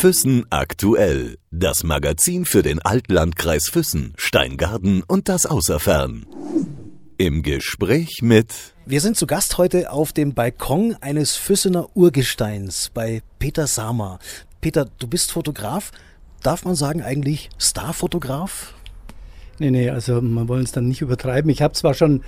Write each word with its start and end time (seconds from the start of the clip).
Füssen 0.00 0.46
aktuell. 0.48 1.36
Das 1.50 1.84
Magazin 1.84 2.46
für 2.46 2.62
den 2.62 2.80
Altlandkreis 2.80 3.68
Füssen, 3.68 4.14
Steingarten 4.16 5.02
und 5.02 5.28
das 5.28 5.44
Außerfern. 5.44 6.24
Im 7.18 7.42
Gespräch 7.42 8.22
mit 8.22 8.46
Wir 8.86 9.02
sind 9.02 9.18
zu 9.18 9.26
Gast 9.26 9.58
heute 9.58 9.92
auf 9.92 10.14
dem 10.14 10.32
Balkon 10.32 10.96
eines 11.02 11.36
Füssener 11.36 11.94
Urgesteins 11.94 12.90
bei 12.94 13.20
Peter 13.38 13.66
Sama. 13.66 14.20
Peter, 14.62 14.88
du 14.98 15.06
bist 15.06 15.32
Fotograf. 15.32 15.92
Darf 16.42 16.64
man 16.64 16.76
sagen 16.76 17.02
eigentlich 17.02 17.50
Starfotograf? 17.58 18.72
Nee, 19.58 19.70
nee, 19.70 19.90
also 19.90 20.22
man 20.22 20.48
wollen 20.48 20.64
es 20.64 20.72
dann 20.72 20.88
nicht 20.88 21.02
übertreiben. 21.02 21.50
Ich 21.50 21.60
habe 21.60 21.74
zwar 21.74 21.92
schon 21.92 22.24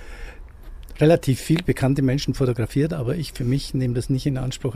relativ 0.99 1.39
viel 1.39 1.63
bekannte 1.63 2.03
Menschen 2.03 2.35
fotografiert, 2.35 2.93
aber 2.93 3.15
ich 3.15 3.33
für 3.33 3.45
mich 3.45 3.73
nehme 3.73 3.95
das 3.95 4.11
nicht 4.11 4.27
in 4.27 4.37
Anspruch, 4.37 4.75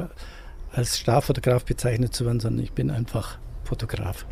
als 0.77 0.97
Starfotograf 0.97 1.65
bezeichnet 1.65 2.13
zu 2.13 2.25
werden, 2.25 2.39
sondern 2.39 2.63
ich 2.63 2.71
bin 2.71 2.91
einfach 2.91 3.37
Fotograf. 3.63 4.25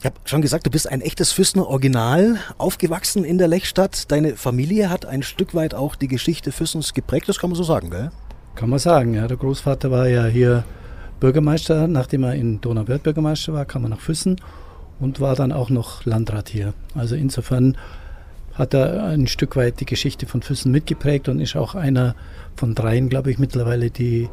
Ich 0.00 0.06
habe 0.06 0.16
schon 0.24 0.42
gesagt, 0.42 0.66
du 0.66 0.70
bist 0.70 0.90
ein 0.90 1.00
echtes 1.00 1.30
Füssener 1.30 1.68
Original, 1.68 2.36
aufgewachsen 2.58 3.24
in 3.24 3.38
der 3.38 3.46
Lechstadt. 3.46 4.10
Deine 4.10 4.36
Familie 4.36 4.90
hat 4.90 5.06
ein 5.06 5.22
Stück 5.22 5.54
weit 5.54 5.74
auch 5.74 5.94
die 5.94 6.08
Geschichte 6.08 6.50
Füssens 6.50 6.92
geprägt, 6.92 7.28
das 7.28 7.38
kann 7.38 7.50
man 7.50 7.56
so 7.56 7.62
sagen, 7.62 7.90
gell? 7.90 8.10
Kann 8.56 8.68
man 8.68 8.80
sagen, 8.80 9.14
ja. 9.14 9.28
Der 9.28 9.36
Großvater 9.36 9.92
war 9.92 10.08
ja 10.08 10.26
hier 10.26 10.64
Bürgermeister. 11.20 11.86
Nachdem 11.86 12.24
er 12.24 12.34
in 12.34 12.60
Donauwörth 12.60 13.04
Bürgermeister 13.04 13.52
war, 13.52 13.64
kam 13.64 13.84
er 13.84 13.90
nach 13.90 14.00
Füssen 14.00 14.40
und 14.98 15.20
war 15.20 15.36
dann 15.36 15.52
auch 15.52 15.70
noch 15.70 16.04
Landrat 16.04 16.48
hier. 16.48 16.74
Also 16.96 17.14
insofern 17.14 17.76
hat 18.54 18.74
er 18.74 19.04
ein 19.04 19.28
Stück 19.28 19.54
weit 19.54 19.78
die 19.78 19.86
Geschichte 19.86 20.26
von 20.26 20.42
Füssen 20.42 20.72
mitgeprägt 20.72 21.28
und 21.28 21.38
ist 21.38 21.54
auch 21.54 21.76
einer 21.76 22.16
von 22.56 22.74
dreien, 22.74 23.08
glaube 23.08 23.30
ich, 23.30 23.38
mittlerweile, 23.38 23.90
die 23.90 24.28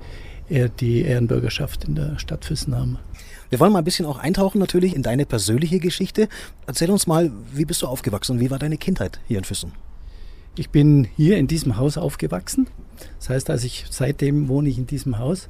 die 0.50 1.02
Ehrenbürgerschaft 1.02 1.86
in 1.86 1.96
der 1.96 2.18
Stadt 2.20 2.46
Füssen 2.46 2.76
haben. 2.76 2.98
Wir 3.50 3.60
wollen 3.60 3.72
mal 3.72 3.80
ein 3.80 3.86
bisschen 3.86 4.06
auch 4.06 4.20
eintauchen 4.20 4.60
natürlich 4.60 4.96
in 4.96 5.04
deine 5.04 5.26
persönliche 5.26 5.80
Geschichte. 5.80 6.28
Erzähl 6.68 6.92
uns 6.92 7.08
mal, 7.08 7.32
wie 7.54 7.66
bist 7.66 7.82
du 7.82 7.88
aufgewachsen 7.88 8.34
und 8.34 8.40
wie 8.40 8.52
war 8.52 8.60
deine 8.60 8.78
Kindheit 8.78 9.20
hier 9.28 9.40
in 9.40 9.44
Füssen? 9.44 9.72
Ich 10.56 10.70
bin 10.70 11.08
hier 11.16 11.38
in 11.38 11.48
diesem 11.48 11.78
Haus 11.78 11.98
aufgewachsen. 11.98 12.68
Das 13.18 13.30
heißt, 13.30 13.50
als 13.50 13.64
ich 13.64 13.86
seitdem 13.90 14.50
wohne 14.50 14.70
ich 14.70 14.78
in 14.78 14.88
diesem 14.88 15.18
Haus, 15.18 15.50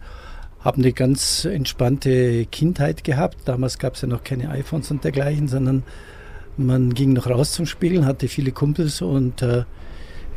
habe 0.60 0.78
eine 0.78 0.94
ganz 0.94 1.46
entspannte 1.46 2.46
Kindheit 2.46 3.04
gehabt. 3.04 3.38
Damals 3.46 3.80
gab 3.80 3.96
es 3.96 4.02
ja 4.02 4.08
noch 4.08 4.24
keine 4.24 4.50
iPhones 4.50 4.92
und 4.92 5.04
dergleichen, 5.04 5.48
sondern 5.48 5.84
man 6.58 6.94
ging 6.94 7.14
noch 7.14 7.28
raus 7.28 7.54
zum 7.54 7.66
Spielen, 7.66 8.06
hatte 8.06 8.28
viele 8.28 8.52
Kumpels 8.52 9.02
und 9.02 9.42
äh, 9.42 9.64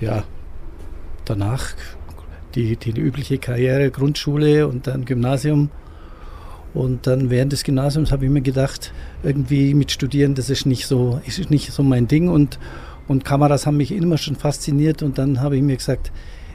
ja, 0.00 0.24
danach 1.24 1.74
die, 2.54 2.76
die 2.76 2.90
übliche 2.90 3.38
Karriere, 3.38 3.90
Grundschule 3.90 4.68
und 4.68 4.86
dann 4.86 5.04
Gymnasium. 5.04 5.70
Und 6.74 7.06
dann 7.06 7.28
während 7.28 7.52
des 7.52 7.64
Gymnasiums 7.64 8.12
habe 8.12 8.24
ich 8.24 8.30
mir 8.30 8.40
gedacht, 8.40 8.92
irgendwie 9.22 9.74
mit 9.74 9.92
Studieren, 9.92 10.34
das 10.34 10.48
ist 10.48 10.64
nicht 10.64 10.86
so, 10.86 11.20
ist 11.26 11.50
nicht 11.50 11.72
so 11.72 11.82
mein 11.82 12.08
Ding. 12.08 12.28
Und, 12.28 12.58
und 13.08 13.24
Kameras 13.24 13.66
haben 13.66 13.76
mich 13.76 13.92
immer 13.92 14.16
schon 14.16 14.36
fasziniert. 14.36 15.02
Und 15.02 15.18
dann 15.18 15.40
habe 15.40 15.56
ich 15.56 15.62
mir 15.62 15.76
gesagt, 15.76 16.12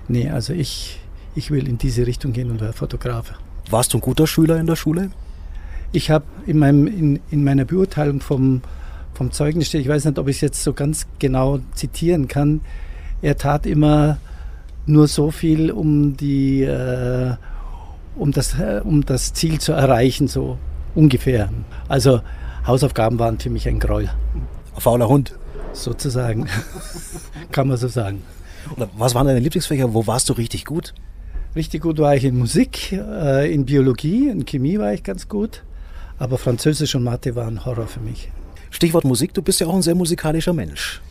nee, 0.08 0.30
also 0.30 0.54
ich, 0.54 1.00
ich 1.36 1.52
will 1.52 1.68
in 1.68 1.78
diese 1.78 2.08
Richtung 2.08 2.34
gehen 2.34 2.50
und 2.50 2.62
werde 2.62 2.74
Fotograf. 2.74 3.34
Warst 3.70 3.94
du 3.94 3.98
ein 3.98 4.02
guter 4.02 4.26
Schüler 4.26 4.60
in 4.60 4.66
der 4.66 4.76
Schule? 4.76 5.12
Ich 5.92 6.10
habe 6.10 6.26
in, 6.46 6.62
in, 6.64 7.20
in 7.30 7.44
meiner 7.44 7.66
Beurteilung 7.66 8.22
vom, 8.22 8.62
vom 9.14 9.32
Zeugnis 9.32 9.68
steht, 9.68 9.82
ich 9.82 9.88
weiß 9.88 10.06
nicht, 10.06 10.20
ob 10.20 10.28
ich 10.28 10.38
es 10.38 10.42
jetzt 10.42 10.64
so 10.64 10.74
ganz 10.74 11.06
genau 11.20 11.60
zitieren 11.76 12.28
kann, 12.28 12.62
er 13.22 13.38
tat 13.38 13.66
immer 13.66 14.18
nur 14.88 15.08
so 15.08 15.32
viel, 15.32 15.72
um 15.72 16.18
die 16.18 16.64
äh, 16.64 17.36
um 18.16 18.32
das, 18.32 18.58
äh, 18.60 18.82
um 18.84 19.06
das 19.06 19.34
Ziel 19.34 19.60
zu 19.60 19.74
erreichen, 19.74 20.28
so 20.28 20.58
ungefähr. 20.96 21.50
Also 21.88 22.22
Hausaufgaben 22.66 23.20
waren 23.20 23.40
für 23.40 23.50
mich 23.50 23.68
ein 23.68 23.80
Gräuel. 23.80 24.10
Fauler 24.78 25.08
Hund. 25.08 25.34
Sozusagen, 25.74 26.48
kann 27.52 27.68
man 27.68 27.78
so 27.78 27.88
sagen. 27.88 28.24
Oder 28.76 28.90
was 28.98 29.14
waren 29.14 29.28
deine 29.28 29.40
Lieblingsfächer? 29.40 29.94
Wo 29.94 30.08
warst 30.08 30.30
du 30.30 30.34
richtig 30.34 30.66
gut? 30.66 30.94
Richtig 31.56 31.82
gut 31.82 31.98
war 32.00 32.16
ich 32.16 32.24
in 32.24 32.38
Musik, 32.38 32.92
äh, 32.92 33.52
in 33.52 33.66
Biologie, 33.66 34.30
in 34.30 34.46
Chemie 34.46 34.78
war 34.78 34.94
ich 34.94 35.04
ganz 35.04 35.28
gut, 35.28 35.64
aber 36.20 36.38
Französisch 36.38 36.94
und 36.96 37.04
Mathe 37.04 37.36
waren 37.36 37.66
Horror 37.66 37.88
für 37.88 38.00
mich. 38.00 38.32
Stichwort 38.70 39.06
Musik, 39.06 39.34
du 39.34 39.42
bist 39.42 39.60
ja 39.60 39.68
auch 39.68 39.76
ein 39.76 39.82
sehr 39.82 39.96
musikalischer 39.96 40.54
Mensch. 40.54 41.02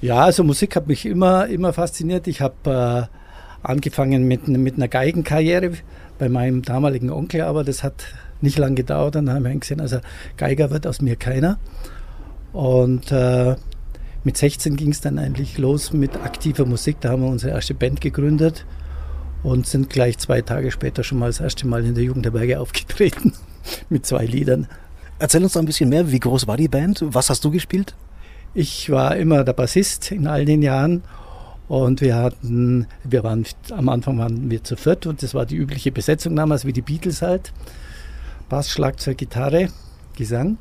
Ja, 0.00 0.24
also 0.24 0.44
Musik 0.44 0.76
hat 0.76 0.86
mich 0.88 1.06
immer, 1.06 1.46
immer 1.46 1.72
fasziniert. 1.72 2.26
Ich 2.26 2.40
habe 2.40 3.08
äh, 3.10 3.66
angefangen 3.66 4.28
mit, 4.28 4.46
mit 4.46 4.76
einer 4.76 4.88
Geigenkarriere 4.88 5.72
bei 6.18 6.28
meinem 6.28 6.62
damaligen 6.62 7.10
Onkel, 7.10 7.42
aber 7.42 7.64
das 7.64 7.82
hat 7.82 8.04
nicht 8.40 8.58
lange 8.58 8.74
gedauert. 8.74 9.14
Dann 9.14 9.30
haben 9.30 9.44
wir 9.44 9.54
gesehen, 9.54 9.80
also 9.80 9.98
Geiger 10.36 10.70
wird 10.70 10.86
aus 10.86 11.00
mir 11.00 11.16
keiner. 11.16 11.58
Und 12.52 13.10
äh, 13.10 13.56
mit 14.24 14.36
16 14.36 14.76
ging 14.76 14.90
es 14.90 15.00
dann 15.00 15.18
eigentlich 15.18 15.56
los 15.56 15.92
mit 15.92 16.16
aktiver 16.16 16.66
Musik. 16.66 17.00
Da 17.00 17.10
haben 17.10 17.22
wir 17.22 17.30
unsere 17.30 17.52
erste 17.52 17.74
Band 17.74 18.00
gegründet 18.00 18.66
und 19.42 19.66
sind 19.66 19.88
gleich 19.88 20.18
zwei 20.18 20.42
Tage 20.42 20.70
später 20.70 21.04
schon 21.04 21.18
mal 21.18 21.26
das 21.26 21.40
erste 21.40 21.66
Mal 21.66 21.84
in 21.84 21.94
der 21.94 22.04
Jugendherberge 22.04 22.60
aufgetreten 22.60 23.32
mit 23.88 24.04
zwei 24.04 24.26
Liedern. 24.26 24.68
Erzähl 25.18 25.42
uns 25.42 25.54
da 25.54 25.60
ein 25.60 25.66
bisschen 25.66 25.88
mehr. 25.88 26.10
Wie 26.12 26.20
groß 26.20 26.46
war 26.46 26.58
die 26.58 26.68
Band? 26.68 27.02
Was 27.06 27.30
hast 27.30 27.44
du 27.44 27.50
gespielt? 27.50 27.94
Ich 28.58 28.88
war 28.88 29.14
immer 29.16 29.44
der 29.44 29.52
Bassist 29.52 30.10
in 30.12 30.26
all 30.26 30.46
den 30.46 30.62
Jahren 30.62 31.02
und 31.68 32.00
wir 32.00 32.16
hatten, 32.16 32.86
wir 33.04 33.22
waren 33.22 33.44
am 33.70 33.90
Anfang 33.90 34.16
waren 34.16 34.48
wir 34.50 34.64
zu 34.64 34.76
viert 34.76 35.04
und 35.04 35.22
das 35.22 35.34
war 35.34 35.44
die 35.44 35.56
übliche 35.56 35.92
Besetzung 35.92 36.34
damals, 36.34 36.64
wie 36.64 36.72
die 36.72 36.80
Beatles 36.80 37.20
halt. 37.20 37.52
Bass, 38.48 38.70
Schlagzeug, 38.70 39.18
Gitarre, 39.18 39.68
Gesang. 40.16 40.56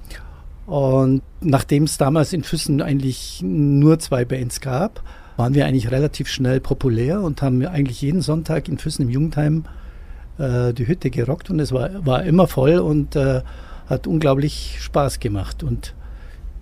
Und 0.66 1.22
nachdem 1.40 1.84
es 1.84 1.98
damals 1.98 2.34
in 2.34 2.44
Füssen 2.44 2.82
eigentlich 2.82 3.42
nur 3.42 3.98
zwei 4.00 4.26
Bands 4.26 4.60
gab, 4.60 5.02
waren 5.38 5.54
wir 5.54 5.66
eigentlich 5.66 5.90
relativ 5.90 6.28
schnell 6.28 6.60
populär 6.60 7.22
und 7.22 7.42
haben 7.42 7.66
eigentlich 7.66 8.02
jeden 8.02 8.22
Sonntag 8.22 8.68
in 8.68 8.78
Füssen 8.78 9.04
im 9.04 9.10
Jugendheim 9.10 9.64
äh, 10.38 10.74
die 10.74 10.86
Hütte 10.86 11.12
gerockt 11.12 11.50
und 11.50 11.62
es 11.62 11.72
war, 11.72 12.06
war 12.06 12.24
immer 12.26 12.48
voll 12.48 12.78
und 12.78 13.16
äh, 13.16 13.42
hat 13.88 14.06
unglaublich 14.06 14.80
Spaß 14.82 15.22
gemacht. 15.22 15.64
Und 15.64 15.94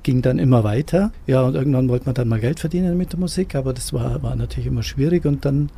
ging 0.03 0.21
dann 0.21 0.39
immer 0.39 0.63
weiter. 0.63 1.11
Ja, 1.25 1.41
und 1.41 1.55
irgendwann 1.55 1.89
wollte 1.89 2.05
man 2.05 2.15
dann 2.15 2.27
mal 2.27 2.39
Geld 2.39 2.59
verdienen 2.59 2.97
mit 2.97 3.13
der 3.13 3.19
Musik, 3.19 3.55
aber 3.55 3.73
das 3.73 3.93
war, 3.93 4.21
war 4.21 4.35
natürlich 4.35 4.67
immer 4.67 4.83
schwierig 4.83 5.25
und 5.25 5.45
dann 5.45 5.69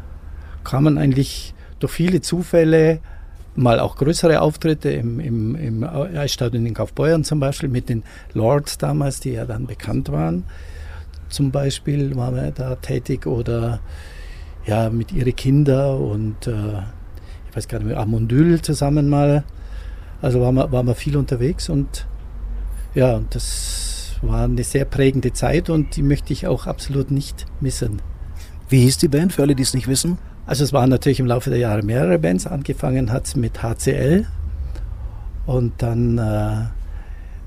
kam 0.63 0.85
man 0.85 0.97
eigentlich 0.97 1.53
durch 1.79 1.93
viele 1.93 2.21
Zufälle 2.21 2.99
mal 3.55 3.79
auch 3.79 3.95
größere 3.95 4.41
Auftritte 4.41 4.89
im, 4.89 5.19
im, 5.19 5.55
im 5.55 5.83
Eisstadion 5.83 6.65
in 6.65 6.73
Kaufbeuern 6.73 7.23
zum 7.23 7.39
Beispiel 7.39 7.69
mit 7.69 7.87
den 7.87 8.03
Lords 8.33 8.77
damals, 8.77 9.21
die 9.21 9.31
ja 9.31 9.45
dann 9.45 9.65
bekannt 9.65 10.11
waren. 10.11 10.43
Zum 11.29 11.51
Beispiel 11.51 12.15
waren 12.15 12.35
wir 12.35 12.51
da 12.51 12.75
tätig 12.75 13.25
oder 13.25 13.79
ja, 14.65 14.89
mit 14.89 15.11
ihren 15.11 15.35
Kindern 15.35 15.97
und 15.99 16.47
äh, 16.47 16.79
ich 17.49 17.55
weiß 17.55 17.67
gar 17.67 17.79
nicht, 17.79 17.87
mit 17.87 17.97
Amondyl 17.97 18.61
zusammen 18.61 19.09
mal. 19.09 19.43
Also 20.21 20.41
waren 20.41 20.55
wir, 20.55 20.71
waren 20.71 20.87
wir 20.87 20.95
viel 20.95 21.15
unterwegs 21.17 21.69
und 21.69 22.07
ja, 22.93 23.21
das 23.29 23.84
war 24.27 24.43
eine 24.43 24.63
sehr 24.63 24.85
prägende 24.85 25.33
Zeit 25.33 25.69
und 25.69 25.95
die 25.95 26.03
möchte 26.03 26.33
ich 26.33 26.47
auch 26.47 26.67
absolut 26.67 27.11
nicht 27.11 27.45
missen. 27.59 28.01
Wie 28.69 28.81
hieß 28.81 28.97
die 28.97 29.07
Band 29.07 29.33
für 29.33 29.43
alle, 29.43 29.55
die 29.55 29.63
es 29.63 29.73
nicht 29.73 29.87
wissen? 29.87 30.17
Also 30.45 30.63
es 30.63 30.73
waren 30.73 30.89
natürlich 30.89 31.19
im 31.19 31.25
Laufe 31.25 31.49
der 31.49 31.59
Jahre 31.59 31.83
mehrere 31.83 32.19
Bands. 32.19 32.47
Angefangen 32.47 33.11
hat 33.11 33.25
es 33.25 33.35
mit 33.35 33.61
HCL 33.61 34.27
und 35.45 35.73
dann 35.79 36.17
äh, 36.17 36.65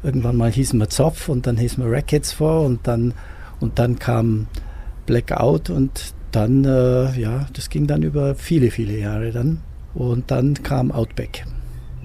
irgendwann 0.03 0.37
mal 0.37 0.51
hießen 0.51 0.79
wir 0.79 0.89
Zopf 0.89 1.29
und 1.29 1.47
dann 1.47 1.57
hießen 1.57 1.83
wir 1.83 1.91
Rackets 1.91 2.33
vor 2.33 2.65
und 2.65 2.87
dann, 2.87 3.15
und 3.61 3.79
dann 3.79 3.99
kam 3.99 4.47
Blackout 5.07 5.71
und 5.71 6.15
dann, 6.33 6.65
äh, 6.65 7.19
ja, 7.19 7.47
das 7.53 7.71
ging 7.71 7.87
dann 7.87 8.03
über 8.03 8.35
viele, 8.35 8.71
viele 8.71 8.99
Jahre 8.99 9.33
dann. 9.33 9.61
Und 9.95 10.31
dann 10.31 10.63
kam 10.63 10.93
Outback. 10.93 11.45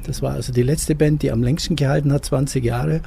Das 0.05 0.21
war 0.21 0.33
also 0.33 0.53
die 0.53 0.63
letzte 0.63 0.95
Band, 0.95 1.21
die 1.21 1.31
am 1.31 1.43
längsten 1.43 1.75
gehalten 1.75 2.11
hat, 2.11 2.25
20 2.25 2.63
Jahre. 2.63 3.01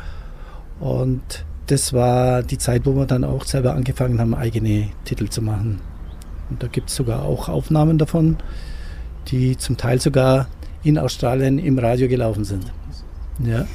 Und 0.80 1.44
das 1.66 1.92
war 1.92 2.42
die 2.42 2.58
Zeit, 2.58 2.86
wo 2.86 2.94
wir 2.94 3.06
dann 3.06 3.24
auch 3.24 3.44
selber 3.44 3.74
angefangen 3.74 4.20
haben, 4.20 4.34
eigene 4.34 4.88
Titel 5.04 5.28
zu 5.28 5.42
machen. 5.42 5.80
Und 6.50 6.62
da 6.62 6.68
gibt 6.68 6.90
es 6.90 6.96
sogar 6.96 7.24
auch 7.24 7.48
Aufnahmen 7.48 7.98
davon, 7.98 8.36
die 9.28 9.56
zum 9.56 9.76
Teil 9.76 10.00
sogar 10.00 10.48
in 10.84 10.98
Australien 10.98 11.58
im 11.58 11.78
Radio 11.78 12.08
gelaufen 12.08 12.44
sind. 12.44 12.72
Ja. 13.44 13.66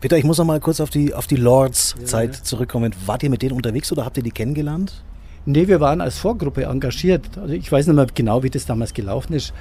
Peter, 0.00 0.16
ich 0.16 0.24
muss 0.24 0.38
noch 0.38 0.44
mal 0.44 0.60
kurz 0.60 0.80
auf 0.80 0.90
die, 0.90 1.14
auf 1.14 1.26
die 1.26 1.36
Lords-Zeit 1.36 2.36
ja, 2.36 2.42
zurückkommen. 2.42 2.94
Wart 3.06 3.22
ihr 3.22 3.30
mit 3.30 3.42
denen 3.42 3.52
unterwegs 3.52 3.90
oder 3.92 4.04
habt 4.04 4.16
ihr 4.16 4.22
die 4.22 4.30
kennengelernt? 4.30 5.02
Nee, 5.46 5.68
wir 5.68 5.80
waren 5.80 6.00
als 6.00 6.18
Vorgruppe 6.18 6.64
engagiert. 6.64 7.38
Also 7.38 7.54
ich 7.54 7.70
weiß 7.70 7.86
nicht 7.86 7.96
mehr 7.96 8.06
genau, 8.14 8.42
wie 8.42 8.50
das 8.50 8.66
damals 8.66 8.92
gelaufen 8.92 9.32
ist. 9.32 9.52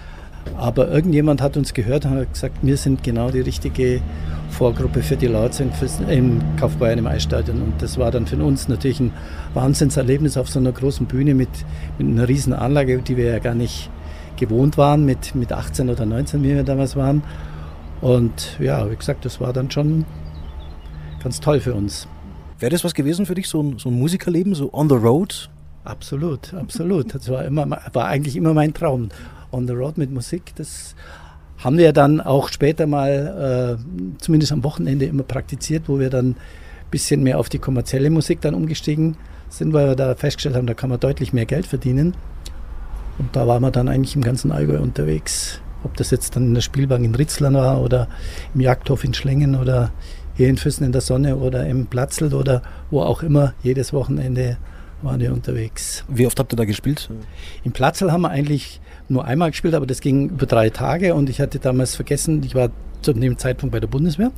Aber 0.58 0.90
irgendjemand 0.90 1.42
hat 1.42 1.56
uns 1.58 1.74
gehört 1.74 2.06
und 2.06 2.12
hat 2.12 2.34
gesagt, 2.34 2.58
wir 2.62 2.78
sind 2.78 3.04
genau 3.04 3.32
die 3.32 3.42
richtige 3.42 4.02
Vorgruppe 4.50 5.02
für 5.02 5.16
die 5.16 5.28
Lords 5.28 5.62
im 5.62 6.42
Kaufbeuern 6.60 7.00
im 7.00 7.08
Eisstadion. 7.08 7.62
Und 7.62 7.82
das 7.82 7.98
war 7.98 8.12
dann 8.12 8.28
für 8.28 8.38
uns 8.44 8.68
natürlich 8.68 9.00
ein 9.00 9.14
Wahnsinnserlebnis 9.54 10.38
auf 10.38 10.50
so 10.50 10.60
einer 10.60 10.72
großen 10.72 11.06
Bühne 11.06 11.34
mit, 11.34 11.50
mit 11.98 12.08
einer 12.08 12.28
riesen 12.28 12.54
Anlage, 12.54 13.00
die 13.00 13.16
wir 13.16 13.26
ja 13.26 13.40
gar 13.40 13.56
nicht 13.56 13.90
gewohnt 14.38 14.78
waren, 14.78 15.06
mit, 15.06 15.36
mit 15.36 15.52
18 15.52 15.90
oder 15.90 16.06
19, 16.06 16.44
wie 16.44 16.56
wir 16.56 16.64
damals 16.64 16.96
waren. 16.96 17.24
Und 18.02 18.58
ja, 18.60 18.90
wie 18.90 18.96
gesagt, 18.96 19.26
das 19.26 19.40
war 19.40 19.54
dann 19.54 19.70
schon 19.70 20.06
ganz 21.22 21.40
toll 21.40 21.60
für 21.60 21.74
uns. 21.74 22.08
Wäre 22.60 22.72
das 22.72 22.84
was 22.84 22.94
gewesen 22.94 23.26
für 23.26 23.36
dich, 23.36 23.48
so 23.48 23.62
ein, 23.62 23.78
so 23.78 23.90
ein 23.90 23.98
Musikerleben, 23.98 24.56
so 24.56 24.74
on 24.74 24.90
the 24.90 24.96
road? 24.96 25.50
Absolut, 25.84 26.54
absolut. 26.54 27.14
Das 27.14 27.30
war, 27.30 27.46
immer, 27.46 27.68
war 27.94 28.06
eigentlich 28.06 28.36
immer 28.36 28.54
mein 28.54 28.74
Traum. 28.74 29.10
On 29.52 29.68
the 29.68 29.74
road 29.74 29.98
mit 29.98 30.12
Musik, 30.12 30.54
das 30.56 30.96
haben 31.58 31.78
wir 31.78 31.92
dann 31.92 32.22
auch 32.22 32.50
später 32.50 32.88
mal, 32.88 33.78
äh, 33.80 34.20
zumindest 34.22 34.52
am 34.52 34.64
Wochenende, 34.64 35.06
immer 35.06 35.24
praktiziert, 35.24 35.84
wo 35.88 36.00
wir 36.00 36.10
dann 36.10 36.30
ein 36.30 36.36
bisschen 36.92 37.22
mehr 37.22 37.40
auf 37.40 37.50
die 37.50 37.60
kommerzielle 37.60 38.10
Musik 38.10 38.42
dann 38.42 38.54
umgestiegen 38.54 39.18
sind, 39.50 39.74
weil 39.74 39.88
wir 39.88 39.96
da 39.96 40.16
festgestellt 40.16 40.56
haben, 40.56 40.68
da 40.68 40.74
kann 40.74 40.90
man 40.90 41.00
deutlich 41.00 41.34
mehr 41.34 41.46
Geld 41.46 41.68
verdienen. 41.68 42.16
Und 43.18 43.36
da 43.36 43.48
waren 43.48 43.62
wir 43.62 43.72
dann 43.72 43.90
eigentlich 43.90 44.16
im 44.16 44.24
ganzen 44.24 44.52
Allgäu 44.52 44.80
unterwegs. 44.80 45.62
Ob 45.84 45.98
das 45.98 46.12
jetzt 46.12 46.36
dann 46.36 46.46
in 46.46 46.54
der 46.54 46.62
Spielbank 46.62 47.04
in 47.04 47.16
Ritzlern 47.16 47.54
war 47.54 47.82
oder 47.82 48.08
im 48.54 48.62
Jagdhof 48.62 49.04
in 49.04 49.14
Schlengen 49.14 49.56
oder 49.56 49.92
hier 50.36 50.48
in 50.48 50.58
Füssen 50.58 50.86
in 50.86 50.94
der 50.94 51.02
Sonne 51.02 51.36
oder 51.36 51.66
im 51.68 51.88
Platzl 51.88 52.34
oder 52.34 52.62
wo 52.90 53.02
auch 53.02 53.24
immer, 53.24 53.54
jedes 53.62 53.92
Wochenende 53.92 54.58
waren 55.02 55.20
wir 55.20 55.34
unterwegs. 55.34 56.04
Wie 56.08 56.26
oft 56.28 56.40
habt 56.40 56.54
ihr 56.54 56.58
da 56.58 56.66
gespielt? 56.66 57.10
Im 57.64 57.72
Platzl 57.72 58.12
haben 58.12 58.22
wir 58.22 58.30
eigentlich 58.30 58.82
nur 59.08 59.26
einmal 59.26 59.52
gespielt, 59.52 59.74
aber 59.74 59.86
das 59.86 60.02
ging 60.02 60.30
über 60.30 60.46
drei 60.46 60.70
Tage 60.70 61.16
und 61.16 61.30
ich 61.30 61.42
hatte 61.42 61.60
damals 61.60 61.96
vergessen, 61.96 62.44
ich 62.44 62.56
war 62.56 62.70
zu 63.02 63.14
dem 63.14 63.38
Zeitpunkt 63.38 63.74
bei 63.74 63.80
der 63.80 63.88
Bundeswehr, 63.88 64.32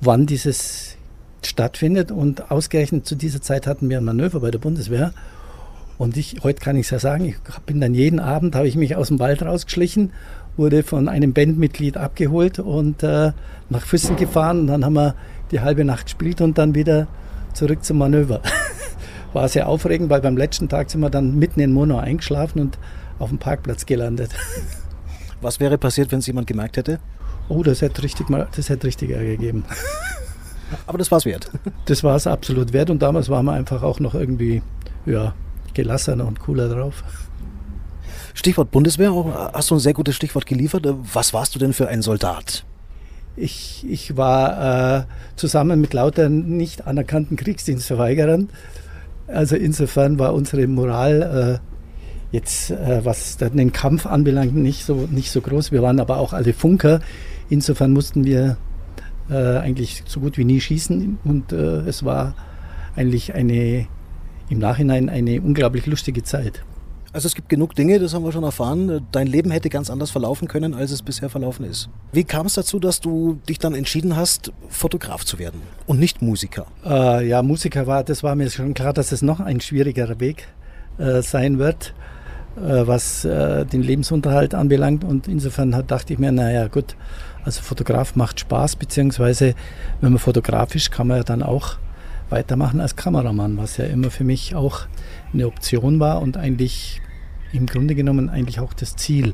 wann 0.00 0.26
dieses 0.26 0.96
stattfindet 1.42 2.10
und 2.10 2.50
ausgerechnet 2.50 3.06
zu 3.06 3.14
dieser 3.14 3.42
Zeit 3.42 3.66
hatten 3.66 3.90
wir 3.90 3.98
ein 3.98 4.04
Manöver 4.04 4.40
bei 4.40 4.50
der 4.50 4.58
Bundeswehr 4.58 5.12
und 5.96 6.16
ich, 6.16 6.38
heute 6.42 6.60
kann 6.60 6.76
ich 6.76 6.86
es 6.86 6.90
ja 6.90 6.98
sagen, 6.98 7.26
ich 7.26 7.36
bin 7.66 7.80
dann 7.80 7.94
jeden 7.94 8.18
Abend, 8.18 8.56
habe 8.56 8.66
ich 8.66 8.76
mich 8.76 8.96
aus 8.96 9.08
dem 9.08 9.20
Wald 9.20 9.42
rausgeschlichen, 9.42 10.12
wurde 10.56 10.82
von 10.82 11.08
einem 11.08 11.32
Bandmitglied 11.32 11.96
abgeholt 11.96 12.58
und 12.58 13.02
äh, 13.02 13.32
nach 13.68 13.86
Füssen 13.86 14.16
gefahren 14.16 14.60
und 14.60 14.66
dann 14.68 14.84
haben 14.84 14.94
wir 14.94 15.14
die 15.50 15.60
halbe 15.60 15.84
Nacht 15.84 16.06
gespielt 16.06 16.40
und 16.40 16.58
dann 16.58 16.74
wieder 16.74 17.06
zurück 17.52 17.84
zum 17.84 17.98
Manöver. 17.98 18.40
War 19.34 19.48
sehr 19.48 19.68
aufregend, 19.68 20.08
weil 20.10 20.20
beim 20.20 20.36
letzten 20.36 20.68
Tag 20.68 20.90
sind 20.90 21.00
wir 21.00 21.10
dann 21.10 21.38
mitten 21.38 21.60
in 21.60 21.72
Monau 21.72 21.98
eingeschlafen 21.98 22.60
und 22.60 22.78
auf 23.18 23.28
dem 23.28 23.38
Parkplatz 23.38 23.84
gelandet. 23.84 24.30
Was 25.42 25.60
wäre 25.60 25.76
passiert, 25.76 26.12
wenn 26.12 26.20
es 26.20 26.26
jemand 26.26 26.46
gemerkt 26.46 26.76
hätte? 26.76 27.00
Oh, 27.48 27.62
das 27.62 27.82
hätte 27.82 28.02
richtig, 28.02 28.30
mal, 28.30 28.48
das 28.54 28.70
hätte 28.70 28.86
richtig 28.86 29.10
Ärger 29.10 29.30
gegeben. 29.30 29.64
Aber 30.86 30.98
das 30.98 31.10
war 31.10 31.18
es 31.18 31.26
wert. 31.26 31.50
Das 31.86 32.02
war 32.02 32.16
es 32.16 32.26
absolut 32.26 32.72
wert 32.72 32.88
und 32.90 33.02
damals 33.02 33.28
waren 33.28 33.44
wir 33.44 33.52
einfach 33.52 33.82
auch 33.82 34.00
noch 34.00 34.14
irgendwie 34.14 34.62
ja, 35.04 35.34
gelassener 35.74 36.26
und 36.26 36.40
cooler 36.40 36.68
drauf. 36.68 37.04
Stichwort 38.32 38.70
Bundeswehr, 38.70 39.12
hast 39.52 39.70
du 39.70 39.74
ein 39.74 39.80
sehr 39.80 39.92
gutes 39.92 40.16
Stichwort 40.16 40.46
geliefert. 40.46 40.86
Was 41.12 41.34
warst 41.34 41.54
du 41.54 41.58
denn 41.58 41.72
für 41.72 41.88
ein 41.88 42.02
Soldat? 42.02 42.64
Ich, 43.36 43.84
ich 43.88 44.16
war 44.16 45.00
äh, 45.00 45.04
zusammen 45.36 45.80
mit 45.80 45.92
lauter 45.92 46.28
nicht 46.28 46.86
anerkannten 46.86 47.36
Kriegsdienstverweigerern. 47.36 48.48
Also 49.26 49.56
insofern 49.56 50.18
war 50.18 50.34
unsere 50.34 50.66
Moral 50.66 51.60
äh, 51.60 52.34
jetzt, 52.34 52.70
äh, 52.70 53.04
was 53.04 53.36
den 53.36 53.72
Kampf 53.72 54.06
anbelangt, 54.06 54.54
nicht 54.54 54.84
so, 54.84 55.08
nicht 55.10 55.30
so 55.30 55.40
groß. 55.40 55.72
Wir 55.72 55.82
waren 55.82 56.00
aber 56.00 56.18
auch 56.18 56.32
alle 56.32 56.52
Funker. 56.52 57.00
Insofern 57.48 57.92
mussten 57.92 58.24
wir 58.24 58.56
äh, 59.30 59.58
eigentlich 59.58 60.02
so 60.06 60.20
gut 60.20 60.36
wie 60.36 60.44
nie 60.44 60.60
schießen. 60.60 61.18
Und 61.24 61.52
äh, 61.52 61.80
es 61.86 62.04
war 62.04 62.34
eigentlich 62.96 63.34
eine, 63.34 63.86
im 64.50 64.58
Nachhinein 64.58 65.08
eine 65.08 65.40
unglaublich 65.40 65.86
lustige 65.86 66.22
Zeit. 66.22 66.64
Also 67.14 67.26
es 67.28 67.36
gibt 67.36 67.48
genug 67.48 67.76
Dinge, 67.76 68.00
das 68.00 68.12
haben 68.12 68.24
wir 68.24 68.32
schon 68.32 68.42
erfahren. 68.42 69.06
Dein 69.12 69.28
Leben 69.28 69.52
hätte 69.52 69.70
ganz 69.70 69.88
anders 69.88 70.10
verlaufen 70.10 70.48
können, 70.48 70.74
als 70.74 70.90
es 70.90 71.00
bisher 71.00 71.30
verlaufen 71.30 71.64
ist. 71.64 71.88
Wie 72.12 72.24
kam 72.24 72.46
es 72.46 72.54
dazu, 72.54 72.80
dass 72.80 73.00
du 73.00 73.38
dich 73.48 73.60
dann 73.60 73.74
entschieden 73.74 74.16
hast, 74.16 74.52
Fotograf 74.68 75.24
zu 75.24 75.38
werden 75.38 75.62
und 75.86 76.00
nicht 76.00 76.22
Musiker? 76.22 76.66
Äh, 76.84 77.28
ja, 77.28 77.42
Musiker 77.42 77.86
war, 77.86 78.02
das 78.02 78.24
war 78.24 78.34
mir 78.34 78.50
schon 78.50 78.74
klar, 78.74 78.92
dass 78.92 79.12
es 79.12 79.22
noch 79.22 79.38
ein 79.38 79.60
schwierigerer 79.60 80.18
Weg 80.18 80.48
äh, 80.98 81.22
sein 81.22 81.58
wird. 81.58 81.94
Äh, 82.56 82.86
was 82.86 83.24
äh, 83.24 83.64
den 83.64 83.82
Lebensunterhalt 83.82 84.54
anbelangt. 84.54 85.02
Und 85.02 85.26
insofern 85.26 85.72
dachte 85.86 86.12
ich 86.12 86.18
mir, 86.18 86.30
naja 86.30 86.68
gut, 86.68 86.94
also 87.44 87.62
Fotograf 87.62 88.14
macht 88.14 88.40
Spaß, 88.40 88.76
beziehungsweise 88.76 89.54
wenn 90.00 90.12
man 90.12 90.18
fotografisch 90.20 90.90
kann 90.90 91.08
man 91.08 91.18
ja 91.18 91.24
dann 91.24 91.42
auch 91.42 91.76
weitermachen 92.30 92.80
als 92.80 92.96
Kameramann, 92.96 93.56
was 93.56 93.76
ja 93.76 93.86
immer 93.86 94.10
für 94.10 94.24
mich 94.24 94.54
auch 94.54 94.82
eine 95.32 95.46
Option 95.46 95.98
war 95.98 96.22
und 96.22 96.36
eigentlich 96.36 97.02
im 97.54 97.66
Grunde 97.66 97.94
genommen 97.94 98.28
eigentlich 98.28 98.60
auch 98.60 98.72
das 98.74 98.96
Ziel. 98.96 99.32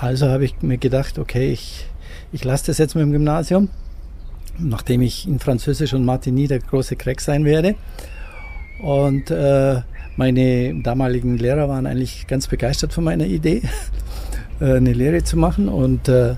Also 0.00 0.28
habe 0.28 0.44
ich 0.44 0.62
mir 0.62 0.78
gedacht, 0.78 1.18
okay, 1.18 1.52
ich, 1.52 1.86
ich 2.32 2.44
lasse 2.44 2.66
das 2.66 2.78
jetzt 2.78 2.94
mit 2.94 3.02
dem 3.02 3.12
Gymnasium, 3.12 3.68
nachdem 4.58 5.02
ich 5.02 5.26
in 5.26 5.38
Französisch 5.38 5.92
und 5.92 6.04
Martini 6.04 6.46
der 6.46 6.60
große 6.60 6.96
Crack 6.96 7.20
sein 7.20 7.44
werde. 7.44 7.74
Und 8.82 9.30
äh, 9.30 9.82
meine 10.16 10.74
damaligen 10.82 11.36
Lehrer 11.36 11.68
waren 11.68 11.86
eigentlich 11.86 12.26
ganz 12.26 12.46
begeistert 12.46 12.92
von 12.92 13.04
meiner 13.04 13.26
Idee, 13.26 13.62
äh, 14.60 14.76
eine 14.76 14.92
Lehre 14.92 15.22
zu 15.22 15.36
machen. 15.36 15.68
Und 15.68 16.08
äh, 16.08 16.36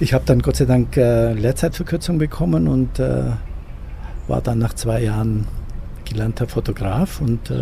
ich 0.00 0.14
habe 0.14 0.24
dann 0.26 0.40
Gott 0.40 0.56
sei 0.56 0.64
Dank 0.64 0.96
äh, 0.96 1.32
Lehrzeitverkürzung 1.32 2.18
bekommen 2.18 2.66
und 2.66 2.98
war 2.98 4.42
dann 4.42 4.58
nach 4.58 4.74
zwei 4.74 5.02
Jahren 5.02 5.46
gelernter 6.04 6.48
Fotograf 6.48 7.20
und 7.20 7.52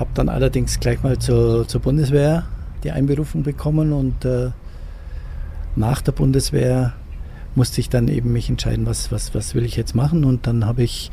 habe 0.00 0.10
dann 0.14 0.28
allerdings 0.28 0.80
gleich 0.80 1.02
mal 1.02 1.18
zur, 1.18 1.68
zur, 1.68 1.80
Bundeswehr 1.80 2.46
die 2.82 2.90
Einberufung 2.90 3.42
bekommen 3.42 3.92
und 3.92 4.24
nach 5.76 6.00
der 6.02 6.12
Bundeswehr 6.12 6.94
musste 7.54 7.80
ich 7.80 7.90
dann 7.90 8.08
eben 8.08 8.32
mich 8.32 8.48
entscheiden, 8.48 8.86
was, 8.86 9.12
was, 9.12 9.34
was 9.34 9.54
will 9.54 9.64
ich 9.64 9.76
jetzt 9.76 9.94
machen 9.94 10.24
und 10.24 10.46
dann 10.46 10.64
habe 10.64 10.82
ich 10.82 11.10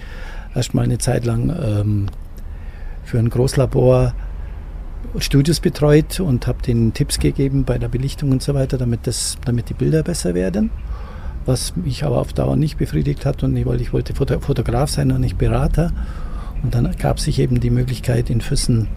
erstmal 0.55 0.85
eine 0.85 0.97
Zeit 0.97 1.25
lang 1.25 1.49
ähm, 1.61 2.05
für 3.03 3.19
ein 3.19 3.29
Großlabor 3.29 4.13
Studios 5.19 5.59
betreut 5.59 6.19
und 6.19 6.47
habe 6.47 6.61
den 6.61 6.93
Tipps 6.93 7.19
gegeben 7.19 7.63
bei 7.63 7.77
der 7.77 7.87
Belichtung 7.87 8.31
und 8.31 8.41
so 8.41 8.53
weiter, 8.53 8.77
damit, 8.77 9.07
das, 9.07 9.37
damit 9.45 9.69
die 9.69 9.73
Bilder 9.73 10.03
besser 10.03 10.33
werden. 10.33 10.69
Was 11.45 11.75
mich 11.75 12.03
aber 12.03 12.17
auf 12.17 12.33
Dauer 12.33 12.57
nicht 12.57 12.77
befriedigt 12.77 13.25
hat 13.25 13.43
und 13.43 13.55
ich 13.55 13.65
wollte, 13.65 13.83
ich 13.83 13.93
wollte 13.93 14.13
Fotograf 14.13 14.89
sein 14.89 15.11
und 15.11 15.21
nicht 15.21 15.37
Berater. 15.37 15.91
Und 16.63 16.73
dann 16.73 16.89
gab 16.97 17.19
sich 17.19 17.39
eben 17.39 17.59
die 17.59 17.69
Möglichkeit 17.69 18.29
in 18.29 18.41
Füssen 18.41 18.87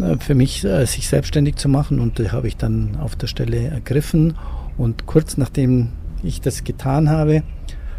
äh, 0.00 0.16
für 0.18 0.34
mich 0.34 0.64
äh, 0.64 0.84
sich 0.86 1.08
selbstständig 1.08 1.56
zu 1.56 1.68
machen. 1.68 2.00
Und 2.00 2.18
die 2.18 2.30
habe 2.30 2.48
ich 2.48 2.56
dann 2.56 2.96
auf 2.96 3.16
der 3.16 3.26
Stelle 3.26 3.68
ergriffen. 3.68 4.34
Und 4.76 5.06
kurz 5.06 5.36
nachdem 5.36 5.90
ich 6.22 6.40
das 6.40 6.64
getan 6.64 7.08
habe, 7.08 7.42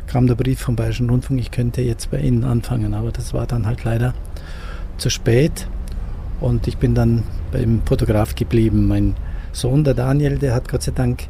kam 0.07 0.27
der 0.27 0.35
Brief 0.35 0.59
vom 0.59 0.75
Bayerischen 0.75 1.09
Rundfunk, 1.09 1.39
ich 1.39 1.51
könnte 1.51 1.81
jetzt 1.81 2.09
bei 2.09 2.19
Ihnen 2.19 2.43
anfangen, 2.43 2.93
aber 2.93 3.11
das 3.11 3.33
war 3.33 3.45
dann 3.45 3.65
halt 3.65 3.83
leider 3.83 4.13
zu 4.97 5.09
spät. 5.09 5.67
Und 6.39 6.67
ich 6.67 6.77
bin 6.77 6.95
dann 6.95 7.23
beim 7.51 7.81
Fotograf 7.85 8.35
geblieben. 8.35 8.87
Mein 8.87 9.15
Sohn, 9.51 9.83
der 9.83 9.93
Daniel, 9.93 10.37
der 10.37 10.53
hat 10.53 10.69
Gott 10.69 10.83
sei 10.83 10.93
Dank 10.93 11.27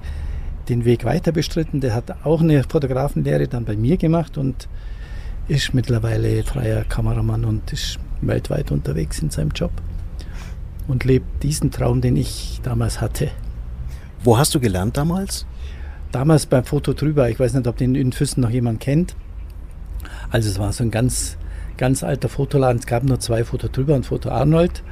den 0.69 0.85
Weg 0.85 1.03
weiter 1.03 1.31
bestritten, 1.31 1.81
der 1.81 1.95
hat 1.95 2.23
auch 2.23 2.41
eine 2.41 2.63
Fotografenlehre 2.63 3.47
dann 3.47 3.65
bei 3.65 3.75
mir 3.75 3.97
gemacht. 3.97 4.37
Und 4.37 4.67
ist 5.49 5.73
mittlerweile 5.73 6.43
freier 6.43 6.85
Kameramann 6.85 7.43
und 7.43 7.73
ist 7.73 7.99
weltweit 8.21 8.71
unterwegs 8.71 9.19
in 9.19 9.29
seinem 9.29 9.49
Job 9.49 9.71
und 10.87 11.03
lebt 11.03 11.43
diesen 11.43 11.71
Traum, 11.71 11.99
den 11.99 12.15
ich 12.15 12.61
damals 12.63 13.01
hatte. 13.01 13.29
Wo 14.23 14.37
hast 14.37 14.55
du 14.55 14.61
gelernt 14.61 14.95
damals? 14.95 15.45
damals 16.11 16.45
beim 16.45 16.63
Foto 16.63 16.93
drüber, 16.93 17.29
ich 17.29 17.39
weiß 17.39 17.53
nicht, 17.53 17.67
ob 17.67 17.77
den 17.77 17.95
in 17.95 18.11
Füssen 18.11 18.41
noch 18.41 18.49
jemand 18.49 18.79
kennt. 18.79 19.15
Also 20.31 20.49
es 20.49 20.59
war 20.59 20.71
so 20.73 20.83
ein 20.83 20.91
ganz, 20.91 21.37
ganz 21.77 22.03
alter 22.03 22.29
Fotoladen. 22.29 22.79
Es 22.79 22.85
gab 22.85 23.03
nur 23.03 23.19
zwei 23.19 23.43
Foto 23.43 23.67
drüber 23.67 23.95
und 23.95 24.05
Foto 24.05 24.29
Arnold. 24.29 24.83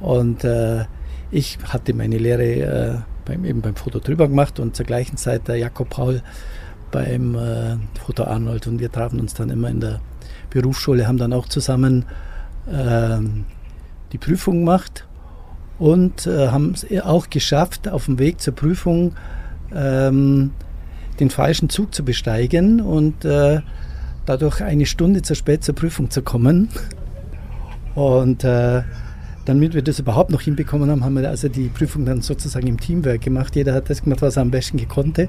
Und 0.00 0.44
äh, 0.44 0.84
ich 1.30 1.58
hatte 1.68 1.94
meine 1.94 2.18
Lehre 2.18 2.44
äh, 2.44 2.94
beim, 3.24 3.44
eben 3.44 3.60
beim 3.60 3.76
Foto 3.76 3.98
drüber 3.98 4.28
gemacht 4.28 4.60
und 4.60 4.76
zur 4.76 4.86
gleichen 4.86 5.16
Zeit 5.16 5.48
der 5.48 5.56
Jakob 5.56 5.90
Paul 5.90 6.22
beim 6.92 7.34
äh, 7.34 7.76
Foto 8.04 8.24
Arnold. 8.24 8.68
Und 8.68 8.78
wir 8.78 8.92
trafen 8.92 9.18
uns 9.18 9.34
dann 9.34 9.50
immer 9.50 9.68
in 9.68 9.80
der 9.80 10.00
Berufsschule, 10.50 11.08
haben 11.08 11.18
dann 11.18 11.32
auch 11.32 11.48
zusammen 11.48 12.04
ähm, 12.70 13.44
die 14.12 14.18
Prüfung 14.18 14.60
gemacht 14.60 15.06
und 15.78 16.28
äh, 16.28 16.48
haben 16.48 16.74
es 16.74 16.86
auch 17.02 17.28
geschafft, 17.28 17.88
auf 17.88 18.04
dem 18.04 18.20
Weg 18.20 18.40
zur 18.40 18.54
Prüfung 18.54 19.14
ähm, 19.74 20.52
den 21.18 21.30
falschen 21.30 21.68
Zug 21.68 21.94
zu 21.94 22.04
besteigen 22.04 22.80
und 22.80 23.24
äh, 23.24 23.60
dadurch 24.26 24.62
eine 24.62 24.86
Stunde 24.86 25.22
zu 25.22 25.34
spät 25.34 25.64
zur 25.64 25.74
Prüfung 25.74 26.10
zu 26.10 26.22
kommen. 26.22 26.68
Und 27.94 28.44
äh, 28.44 28.82
damit 29.44 29.74
wir 29.74 29.82
das 29.82 29.98
überhaupt 29.98 30.30
noch 30.30 30.42
hinbekommen 30.42 30.90
haben, 30.90 31.04
haben 31.04 31.16
wir 31.16 31.28
also 31.28 31.48
die 31.48 31.68
Prüfung 31.68 32.04
dann 32.04 32.22
sozusagen 32.22 32.66
im 32.66 32.78
Teamwork 32.78 33.22
gemacht. 33.22 33.56
Jeder 33.56 33.74
hat 33.74 33.90
das 33.90 34.02
gemacht, 34.02 34.22
was 34.22 34.36
er 34.36 34.42
am 34.42 34.50
besten 34.50 34.76
gekonnte. 34.76 35.28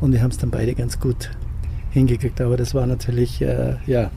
Und 0.00 0.12
wir 0.12 0.22
haben 0.22 0.30
es 0.30 0.38
dann 0.38 0.50
beide 0.50 0.74
ganz 0.74 0.98
gut 0.98 1.30
hingekriegt. 1.90 2.40
Aber 2.40 2.56
das 2.56 2.74
war 2.74 2.86
natürlich 2.86 3.42
äh, 3.42 3.76
ja, 3.86 4.10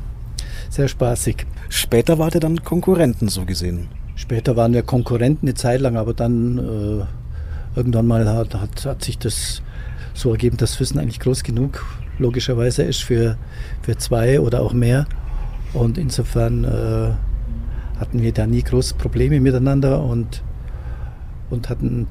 sehr 0.70 0.88
spaßig. 0.88 1.46
Später 1.70 2.20
wart 2.20 2.36
ihr 2.36 2.42
dann 2.42 2.64
Konkurrenten 2.64 3.28
so 3.28 3.46
gesehen? 3.46 3.88
Später 4.16 4.56
waren 4.56 4.74
wir 4.74 4.84
Konkurrenten 4.84 5.48
eine 5.48 5.56
Zeit 5.56 5.82
lang, 5.82 5.98
aber 5.98 6.14
dann 6.14 6.58
äh, 6.58 7.06
irgendwann 7.76 8.08
mal 8.08 8.28
hat, 8.28 8.54
hat, 8.56 8.86
hat 8.86 9.04
sich 9.04 9.18
das 9.18 9.62
so 10.14 10.32
ergeben, 10.32 10.58
dass 10.58 10.76
Füssen 10.76 11.00
eigentlich 11.00 11.20
groß 11.20 11.44
genug 11.44 11.84
logischerweise 12.20 12.84
ist 12.84 13.04
für, 13.04 13.38
für 13.82 13.98
zwei 13.98 14.40
oder 14.40 14.62
auch 14.62 14.74
mehr. 14.74 15.08
Und 15.74 15.98
insofern 15.98 16.64
äh, 16.64 17.14
hatten 18.00 18.22
wir 18.22 18.32
da 18.32 18.46
nie 18.46 18.62
große 18.62 18.96
Probleme 18.96 19.40
miteinander 19.40 20.04
und, 20.04 20.44
und 21.50 21.70
hatten 21.70 22.08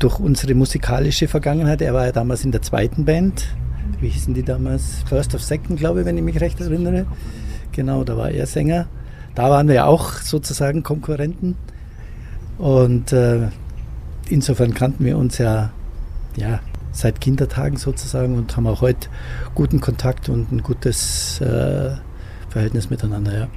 durch 0.00 0.18
unsere 0.18 0.54
musikalische 0.54 1.28
Vergangenheit, 1.28 1.80
er 1.82 1.94
war 1.94 2.06
ja 2.06 2.12
damals 2.12 2.44
in 2.44 2.50
der 2.50 2.62
zweiten 2.62 3.04
Band, 3.04 3.46
wie 4.00 4.08
hießen 4.08 4.34
die 4.34 4.42
damals? 4.42 5.04
First 5.06 5.34
of 5.34 5.42
Second, 5.42 5.78
glaube 5.78 6.00
ich, 6.00 6.06
wenn 6.06 6.16
ich 6.16 6.22
mich 6.24 6.40
recht 6.40 6.60
erinnere. 6.60 7.06
Genau, 7.72 8.02
da 8.02 8.16
war 8.16 8.30
er 8.30 8.46
Sänger. 8.46 8.86
Da 9.34 9.50
waren 9.50 9.68
wir 9.68 9.86
auch 9.86 10.14
sozusagen 10.14 10.82
Konkurrenten. 10.82 11.56
Und 12.58 13.12
äh, 13.12 13.48
insofern 14.28 14.74
kannten 14.74 15.04
wir 15.04 15.18
uns 15.18 15.38
ja, 15.38 15.70
ja 16.36 16.60
seit 16.92 17.20
Kindertagen 17.20 17.76
sozusagen 17.76 18.36
und 18.36 18.56
haben 18.56 18.66
auch 18.66 18.80
heute 18.80 19.08
guten 19.54 19.80
Kontakt 19.80 20.28
und 20.28 20.50
ein 20.50 20.62
gutes 20.62 21.40
äh, 21.40 21.90
Verhältnis 22.48 22.90
miteinander. 22.90 23.38
Ja. 23.38 23.48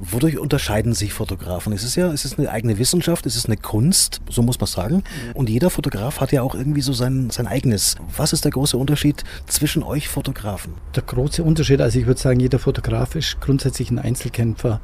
Wodurch 0.00 0.38
unterscheiden 0.38 0.94
sich 0.94 1.12
Fotografen? 1.12 1.72
Es 1.72 1.82
ist 1.82 1.96
ja, 1.96 2.12
es 2.12 2.24
ist 2.24 2.38
eine 2.38 2.50
eigene 2.50 2.78
Wissenschaft, 2.78 3.26
es 3.26 3.34
ist 3.34 3.46
eine 3.46 3.56
Kunst, 3.56 4.20
so 4.30 4.42
muss 4.42 4.60
man 4.60 4.68
sagen. 4.68 5.02
Und 5.34 5.48
jeder 5.48 5.70
Fotograf 5.70 6.20
hat 6.20 6.30
ja 6.30 6.42
auch 6.42 6.54
irgendwie 6.54 6.82
so 6.82 6.92
sein, 6.92 7.30
sein 7.30 7.48
eigenes. 7.48 7.96
Was 8.16 8.32
ist 8.32 8.44
der 8.44 8.52
große 8.52 8.76
Unterschied 8.76 9.24
zwischen 9.46 9.82
euch 9.82 10.08
Fotografen? 10.08 10.74
Der 10.94 11.02
große 11.02 11.42
Unterschied, 11.42 11.80
also 11.80 11.98
ich 11.98 12.06
würde 12.06 12.20
sagen, 12.20 12.38
jeder 12.38 12.60
Fotograf 12.60 13.16
ist 13.16 13.40
grundsätzlich 13.40 13.90
ein 13.90 13.98
Einzelkämpfer 13.98 14.80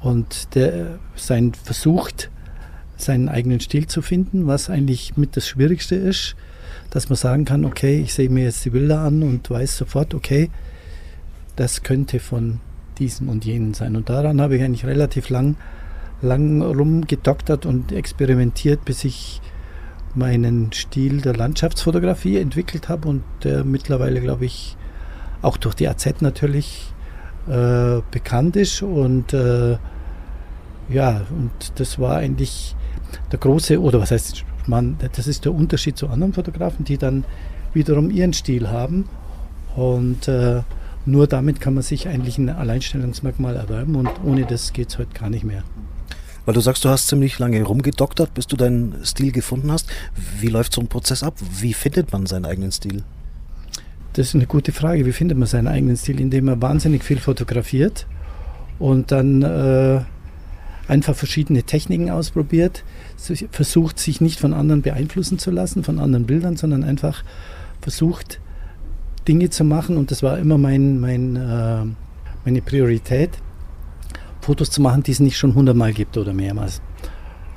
und 0.00 0.54
der 0.54 0.98
sein 1.16 1.54
versucht, 1.54 2.30
seinen 2.96 3.30
eigenen 3.30 3.60
Stil 3.60 3.86
zu 3.86 4.02
finden, 4.02 4.46
was 4.46 4.68
eigentlich 4.68 5.16
mit 5.16 5.36
das 5.36 5.48
Schwierigste 5.48 5.94
ist, 5.94 6.36
dass 6.90 7.08
man 7.08 7.16
sagen 7.16 7.46
kann, 7.46 7.64
okay, 7.64 8.00
ich 8.00 8.12
sehe 8.12 8.28
mir 8.28 8.44
jetzt 8.44 8.64
die 8.64 8.70
Bilder 8.70 9.00
an 9.00 9.22
und 9.22 9.48
weiß 9.48 9.78
sofort, 9.78 10.12
okay, 10.12 10.50
das 11.56 11.82
könnte 11.82 12.20
von 12.20 12.60
diesem 13.00 13.28
und 13.28 13.44
jenen 13.44 13.74
sein. 13.74 13.96
Und 13.96 14.08
daran 14.08 14.40
habe 14.40 14.56
ich 14.56 14.62
eigentlich 14.62 14.86
relativ 14.86 15.30
lang, 15.30 15.56
lang 16.22 16.62
rumgedoktert 16.62 17.66
und 17.66 17.90
experimentiert, 17.90 18.84
bis 18.84 19.04
ich 19.04 19.40
meinen 20.14 20.72
Stil 20.72 21.20
der 21.20 21.34
Landschaftsfotografie 21.34 22.36
entwickelt 22.38 22.88
habe 22.88 23.08
und 23.08 23.22
der 23.42 23.64
mittlerweile, 23.64 24.20
glaube 24.20 24.44
ich, 24.44 24.76
auch 25.42 25.56
durch 25.56 25.74
die 25.74 25.88
AZ 25.88 26.20
natürlich 26.20 26.92
äh, 27.48 28.00
bekannt 28.10 28.56
ist. 28.56 28.82
Und 28.82 29.32
äh, 29.32 29.78
ja, 30.88 31.22
und 31.30 31.50
das 31.76 31.98
war 31.98 32.16
eigentlich 32.16 32.76
der 33.32 33.38
große, 33.38 33.80
oder 33.80 34.00
was 34.00 34.10
heißt, 34.10 34.44
man, 34.66 34.96
das 35.12 35.26
ist 35.26 35.44
der 35.44 35.54
Unterschied 35.54 35.96
zu 35.96 36.08
anderen 36.08 36.32
Fotografen, 36.32 36.84
die 36.84 36.98
dann 36.98 37.24
wiederum 37.72 38.10
ihren 38.10 38.32
Stil 38.32 38.68
haben. 38.68 39.08
Und 39.76 40.28
äh, 40.28 40.62
nur 41.06 41.26
damit 41.26 41.60
kann 41.60 41.74
man 41.74 41.82
sich 41.82 42.08
eigentlich 42.08 42.38
ein 42.38 42.48
Alleinstellungsmerkmal 42.48 43.56
erwerben 43.56 43.96
und 43.96 44.10
ohne 44.24 44.44
das 44.44 44.72
geht 44.72 44.90
es 44.90 44.98
heute 44.98 45.18
gar 45.18 45.30
nicht 45.30 45.44
mehr. 45.44 45.62
Weil 46.44 46.54
du 46.54 46.60
sagst, 46.60 46.84
du 46.84 46.88
hast 46.88 47.08
ziemlich 47.08 47.38
lange 47.38 47.62
rumgedoktert, 47.62 48.34
bis 48.34 48.46
du 48.46 48.56
deinen 48.56 49.04
Stil 49.04 49.32
gefunden 49.32 49.70
hast. 49.70 49.88
Wie 50.40 50.48
läuft 50.48 50.72
so 50.72 50.80
ein 50.80 50.88
Prozess 50.88 51.22
ab? 51.22 51.34
Wie 51.60 51.74
findet 51.74 52.12
man 52.12 52.26
seinen 52.26 52.44
eigenen 52.44 52.72
Stil? 52.72 53.02
Das 54.14 54.28
ist 54.28 54.34
eine 54.34 54.46
gute 54.46 54.72
Frage. 54.72 55.06
Wie 55.06 55.12
findet 55.12 55.38
man 55.38 55.46
seinen 55.46 55.68
eigenen 55.68 55.96
Stil? 55.96 56.20
Indem 56.20 56.46
man 56.46 56.60
wahnsinnig 56.60 57.04
viel 57.04 57.18
fotografiert 57.18 58.06
und 58.78 59.12
dann 59.12 59.42
äh, 59.42 60.00
einfach 60.88 61.14
verschiedene 61.14 61.62
Techniken 61.62 62.10
ausprobiert, 62.10 62.84
versucht 63.52 63.98
sich 63.98 64.20
nicht 64.20 64.40
von 64.40 64.54
anderen 64.54 64.82
beeinflussen 64.82 65.38
zu 65.38 65.50
lassen, 65.50 65.84
von 65.84 65.98
anderen 65.98 66.26
Bildern, 66.26 66.56
sondern 66.56 66.82
einfach 66.82 67.22
versucht, 67.80 68.40
Dinge 69.28 69.50
zu 69.50 69.64
machen 69.64 69.96
und 69.96 70.10
das 70.10 70.22
war 70.22 70.38
immer 70.38 70.58
mein, 70.58 71.00
mein, 71.00 71.36
äh, 71.36 71.84
meine 72.44 72.62
Priorität, 72.62 73.30
Fotos 74.40 74.70
zu 74.70 74.80
machen, 74.80 75.02
die 75.02 75.12
es 75.12 75.20
nicht 75.20 75.36
schon 75.36 75.54
hundertmal 75.54 75.92
gibt 75.92 76.16
oder 76.16 76.32
mehrmals. 76.32 76.80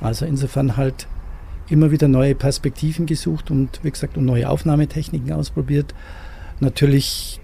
Also 0.01 0.25
insofern 0.25 0.75
halt 0.75 1.07
immer 1.69 1.91
wieder 1.91 2.07
neue 2.07 2.35
Perspektiven 2.35 3.05
gesucht 3.05 3.49
und 3.49 3.79
wie 3.83 3.91
gesagt 3.91 4.17
und 4.17 4.25
neue 4.25 4.49
Aufnahmetechniken 4.49 5.31
ausprobiert. 5.31 5.93
Natürlich 6.59 7.39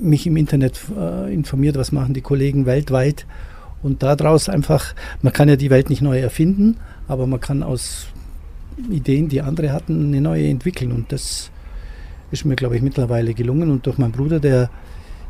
mich 0.00 0.26
im 0.26 0.36
Internet 0.36 0.80
äh, 0.96 1.32
informiert, 1.32 1.76
was 1.76 1.92
machen 1.92 2.14
die 2.14 2.20
Kollegen 2.20 2.66
weltweit 2.66 3.26
und 3.82 4.02
daraus 4.02 4.48
einfach, 4.48 4.94
man 5.22 5.32
kann 5.32 5.48
ja 5.48 5.56
die 5.56 5.70
Welt 5.70 5.88
nicht 5.88 6.02
neu 6.02 6.18
erfinden, 6.18 6.76
aber 7.06 7.26
man 7.26 7.40
kann 7.40 7.62
aus 7.62 8.08
Ideen, 8.90 9.28
die 9.28 9.40
andere 9.40 9.72
hatten, 9.72 10.06
eine 10.06 10.20
neue 10.20 10.48
entwickeln 10.48 10.92
und 10.92 11.12
das 11.12 11.50
ist 12.30 12.44
mir, 12.44 12.56
glaube 12.56 12.76
ich, 12.76 12.82
mittlerweile 12.82 13.34
gelungen. 13.34 13.70
Und 13.70 13.86
durch 13.86 13.98
meinen 13.98 14.12
Bruder, 14.12 14.40
der, 14.40 14.70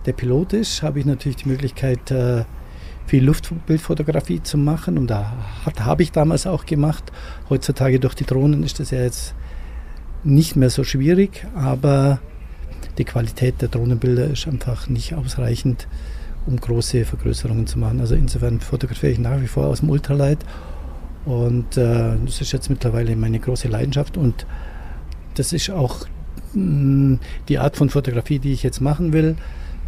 der 0.06 0.12
Pilot 0.12 0.52
ist, 0.52 0.82
habe 0.82 1.00
ich 1.00 1.06
natürlich 1.06 1.36
die 1.36 1.48
Möglichkeit, 1.48 2.10
äh, 2.10 2.44
viel 3.06 3.24
Luftbildfotografie 3.24 4.42
zu 4.42 4.58
machen. 4.58 4.98
Und 4.98 5.08
da 5.08 5.32
habe 5.80 6.02
ich 6.02 6.12
damals 6.12 6.46
auch 6.46 6.66
gemacht. 6.66 7.10
Heutzutage 7.48 8.00
durch 8.00 8.14
die 8.14 8.24
Drohnen 8.24 8.62
ist 8.62 8.80
das 8.80 8.90
ja 8.90 9.00
jetzt 9.00 9.34
nicht 10.24 10.56
mehr 10.56 10.70
so 10.70 10.84
schwierig, 10.84 11.46
aber 11.54 12.20
die 12.98 13.04
Qualität 13.04 13.62
der 13.62 13.68
Drohnenbilder 13.68 14.26
ist 14.26 14.46
einfach 14.46 14.88
nicht 14.88 15.14
ausreichend, 15.14 15.86
um 16.46 16.58
große 16.58 17.04
Vergrößerungen 17.04 17.66
zu 17.66 17.78
machen. 17.78 18.00
Also 18.00 18.14
insofern 18.14 18.60
fotografiere 18.60 19.12
ich 19.12 19.18
nach 19.18 19.40
wie 19.40 19.46
vor 19.46 19.66
aus 19.66 19.80
dem 19.80 19.90
Ultralight 19.90 20.38
und 21.24 21.76
äh, 21.76 22.16
das 22.24 22.40
ist 22.40 22.52
jetzt 22.52 22.68
mittlerweile 22.70 23.14
meine 23.16 23.38
große 23.38 23.68
Leidenschaft 23.68 24.16
und 24.16 24.46
das 25.34 25.52
ist 25.52 25.70
auch 25.70 26.06
die 26.54 27.58
Art 27.58 27.76
von 27.76 27.90
Fotografie, 27.90 28.38
die 28.38 28.52
ich 28.52 28.62
jetzt 28.62 28.80
machen 28.80 29.12
will, 29.12 29.36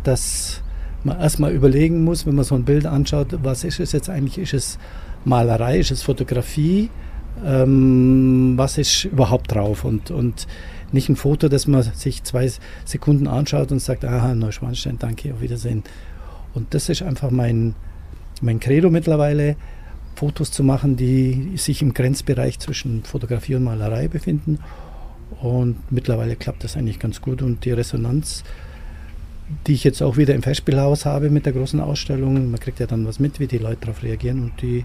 dass 0.03 0.63
man 1.05 1.19
erstmal 1.19 1.53
überlegen 1.53 2.05
muss, 2.05 2.27
wenn 2.27 2.35
man 2.35 2.45
so 2.45 2.55
ein 2.55 2.65
Bild 2.65 2.87
anschaut, 2.87 3.39
was 3.43 3.65
ist 3.65 3.81
es 3.81 3.93
jetzt 3.93 4.11
eigentlich? 4.11 4.39
Ist 4.39 4.55
es 4.55 4.79
Malerei, 5.25 5.79
ist 5.79 5.91
es 5.91 6.03
Fotografie? 6.03 6.91
Ähm, 7.45 8.55
was 8.57 8.79
ist 8.79 9.05
überhaupt 9.05 9.55
drauf? 9.55 9.85
Und, 9.85 10.11
und 10.11 10.47
nicht 10.93 11.09
ein 11.09 11.17
Foto, 11.17 11.49
das 11.49 11.67
man 11.67 11.83
sich 11.83 12.23
zwei 12.25 12.51
Sekunden 12.85 13.27
anschaut 13.27 13.73
und 13.73 13.81
sagt, 13.81 14.05
aha, 14.05 14.35
Neuschwanstein, 14.35 14.99
danke, 14.99 15.33
auf 15.33 15.41
Wiedersehen. 15.41 15.85
Und 16.53 16.75
das 16.75 16.89
ist 16.89 17.03
einfach 17.03 17.31
mein, 17.31 17.75
mein 18.41 18.61
Credo 18.61 18.91
mittlerweile, 18.91 19.57
Fotos 20.17 20.51
zu 20.51 20.63
machen, 20.65 20.97
die 20.97 21.53
sich 21.57 21.81
im 21.81 21.95
Grenzbereich 21.95 22.59
zwischen 22.59 23.05
Fotografie 23.05 23.55
und 23.55 23.65
Malerei 23.65 24.07
befinden 24.09 24.59
und 25.41 25.77
mittlerweile 25.91 26.37
klappt 26.37 26.65
das 26.65 26.77
eigentlich 26.77 26.99
ganz 26.99 27.21
gut 27.21 27.43
und 27.43 27.65
die 27.65 27.73
Resonanz, 27.73 28.45
die 29.67 29.73
ich 29.73 29.85
jetzt 29.85 30.03
auch 30.03 30.17
wieder 30.17 30.35
im 30.35 30.43
Festspielhaus 30.43 31.07
habe 31.07 31.31
mit 31.31 31.47
der 31.47 31.53
großen 31.53 31.81
Ausstellung, 31.81 32.51
man 32.51 32.61
kriegt 32.61 32.81
ja 32.81 32.87
dann 32.87 33.07
was 33.07 33.19
mit, 33.19 33.41
wie 33.41 33.47
die 33.47 33.59
Leute 33.59 33.81
darauf 33.83 34.03
reagieren 34.03 34.43
und 34.43 34.63
die 34.63 34.85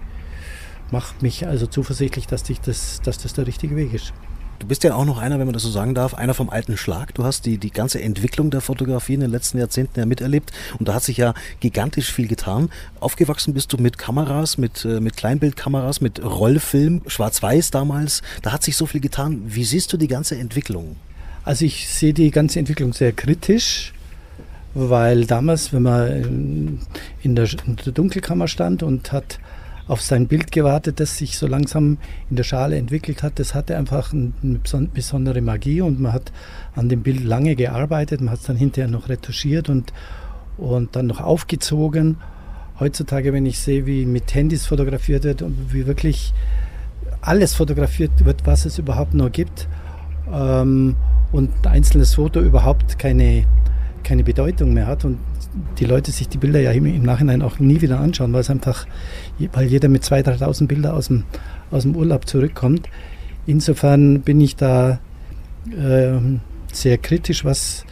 macht 0.90 1.22
mich 1.22 1.46
also 1.46 1.66
zuversichtlich, 1.66 2.26
dass, 2.26 2.42
das, 2.42 3.00
dass 3.02 3.18
das 3.18 3.34
der 3.34 3.46
richtige 3.46 3.76
Weg 3.76 3.92
ist. 3.92 4.12
Du 4.58 4.66
bist 4.66 4.84
ja 4.84 4.94
auch 4.94 5.04
noch 5.04 5.18
einer, 5.18 5.38
wenn 5.38 5.46
man 5.46 5.52
das 5.52 5.62
so 5.62 5.70
sagen 5.70 5.94
darf, 5.94 6.14
einer 6.14 6.32
vom 6.32 6.48
alten 6.48 6.76
Schlag. 6.76 7.14
Du 7.14 7.24
hast 7.24 7.44
die, 7.44 7.58
die 7.58 7.70
ganze 7.70 8.00
Entwicklung 8.00 8.50
der 8.50 8.60
Fotografie 8.60 9.14
in 9.14 9.20
den 9.20 9.30
letzten 9.30 9.58
Jahrzehnten 9.58 9.98
ja 10.00 10.06
miterlebt 10.06 10.50
und 10.78 10.88
da 10.88 10.94
hat 10.94 11.02
sich 11.02 11.18
ja 11.18 11.34
gigantisch 11.60 12.12
viel 12.12 12.26
getan. 12.26 12.70
Aufgewachsen 13.00 13.52
bist 13.52 13.72
du 13.72 13.76
mit 13.76 13.98
Kameras, 13.98 14.56
mit, 14.56 14.84
äh, 14.84 15.00
mit 15.00 15.16
Kleinbildkameras, 15.16 16.00
mit 16.00 16.24
Rollfilm, 16.24 17.02
Schwarz-Weiß 17.06 17.70
damals. 17.70 18.22
Da 18.42 18.52
hat 18.52 18.62
sich 18.62 18.76
so 18.76 18.86
viel 18.86 19.00
getan. 19.00 19.42
Wie 19.46 19.64
siehst 19.64 19.92
du 19.92 19.96
die 19.96 20.08
ganze 20.08 20.36
Entwicklung? 20.36 20.96
Also 21.44 21.64
ich 21.64 21.88
sehe 21.88 22.14
die 22.14 22.30
ganze 22.30 22.58
Entwicklung 22.58 22.92
sehr 22.92 23.12
kritisch, 23.12 23.92
weil 24.74 25.26
damals, 25.26 25.72
wenn 25.72 25.82
man 25.82 26.80
in 27.22 27.36
der, 27.36 27.48
in 27.66 27.76
der 27.76 27.92
Dunkelkammer 27.92 28.48
stand 28.48 28.82
und 28.82 29.12
hat 29.12 29.38
auf 29.88 30.00
sein 30.00 30.26
Bild 30.26 30.50
gewartet, 30.50 30.98
das 31.00 31.16
sich 31.16 31.38
so 31.38 31.46
langsam 31.46 31.98
in 32.28 32.36
der 32.36 32.44
Schale 32.44 32.76
entwickelt 32.76 33.22
hat. 33.22 33.38
Das 33.38 33.54
hatte 33.54 33.76
einfach 33.76 34.12
eine 34.12 34.88
besondere 34.92 35.40
Magie 35.40 35.80
und 35.80 36.00
man 36.00 36.12
hat 36.12 36.32
an 36.74 36.88
dem 36.88 37.02
Bild 37.02 37.22
lange 37.22 37.54
gearbeitet. 37.54 38.20
Man 38.20 38.30
hat 38.30 38.40
es 38.40 38.46
dann 38.46 38.56
hinterher 38.56 38.90
noch 38.90 39.08
retuschiert 39.08 39.68
und, 39.68 39.92
und 40.58 40.96
dann 40.96 41.06
noch 41.06 41.20
aufgezogen. 41.20 42.16
Heutzutage, 42.80 43.32
wenn 43.32 43.46
ich 43.46 43.58
sehe, 43.58 43.86
wie 43.86 44.06
mit 44.06 44.34
Handys 44.34 44.66
fotografiert 44.66 45.24
wird 45.24 45.42
und 45.42 45.72
wie 45.72 45.86
wirklich 45.86 46.34
alles 47.20 47.54
fotografiert 47.54 48.24
wird, 48.24 48.44
was 48.44 48.66
es 48.66 48.78
überhaupt 48.78 49.14
noch 49.14 49.30
gibt 49.30 49.68
ähm, 50.32 50.96
und 51.32 51.50
ein 51.62 51.72
einzelnes 51.72 52.14
Foto 52.14 52.40
überhaupt 52.40 52.98
keine, 52.98 53.44
keine 54.02 54.24
Bedeutung 54.24 54.74
mehr 54.74 54.86
hat 54.86 55.04
und 55.04 55.18
die 55.78 55.84
Leute 55.84 56.12
sich 56.12 56.28
die 56.28 56.38
Bilder 56.38 56.60
ja 56.60 56.72
im, 56.72 57.02
Nachhinein 57.02 57.42
auch 57.42 57.58
nie 57.58 57.80
wieder 57.80 58.00
anschauen, 58.00 58.32
weil 58.32 58.40
es 58.40 58.50
einfach, 58.50 58.86
weil 59.52 59.66
jeder 59.66 59.88
mit 59.88 60.02
2.000, 60.02 60.38
3.000 60.38 60.66
Bilder 60.66 60.94
aus 60.94 61.08
dem, 61.08 61.24
aus 61.70 61.82
dem 61.82 61.96
Urlaub 61.96 62.26
zurückkommt. 62.26 62.88
Insofern 63.46 64.22
bin 64.22 64.40
ich 64.40 64.56
da 64.56 64.98
äh, 65.70 66.18
sehr 66.72 66.98
kritisch, 66.98 67.44
was, 67.44 67.84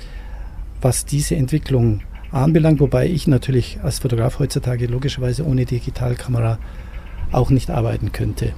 was 0.80 1.06
diese 1.06 1.36
Entwicklung 1.36 2.00
anbelangt, 2.30 2.80
wobei 2.80 3.06
ich 3.08 3.26
natürlich 3.26 3.78
als 3.82 4.00
Fotograf 4.00 4.38
heutzutage 4.38 4.86
logischerweise 4.86 5.46
ohne 5.46 5.64
Digitalkamera 5.64 6.58
auch 7.32 7.50
nicht 7.50 7.70
arbeiten 7.70 8.12
könnte. 8.12 8.52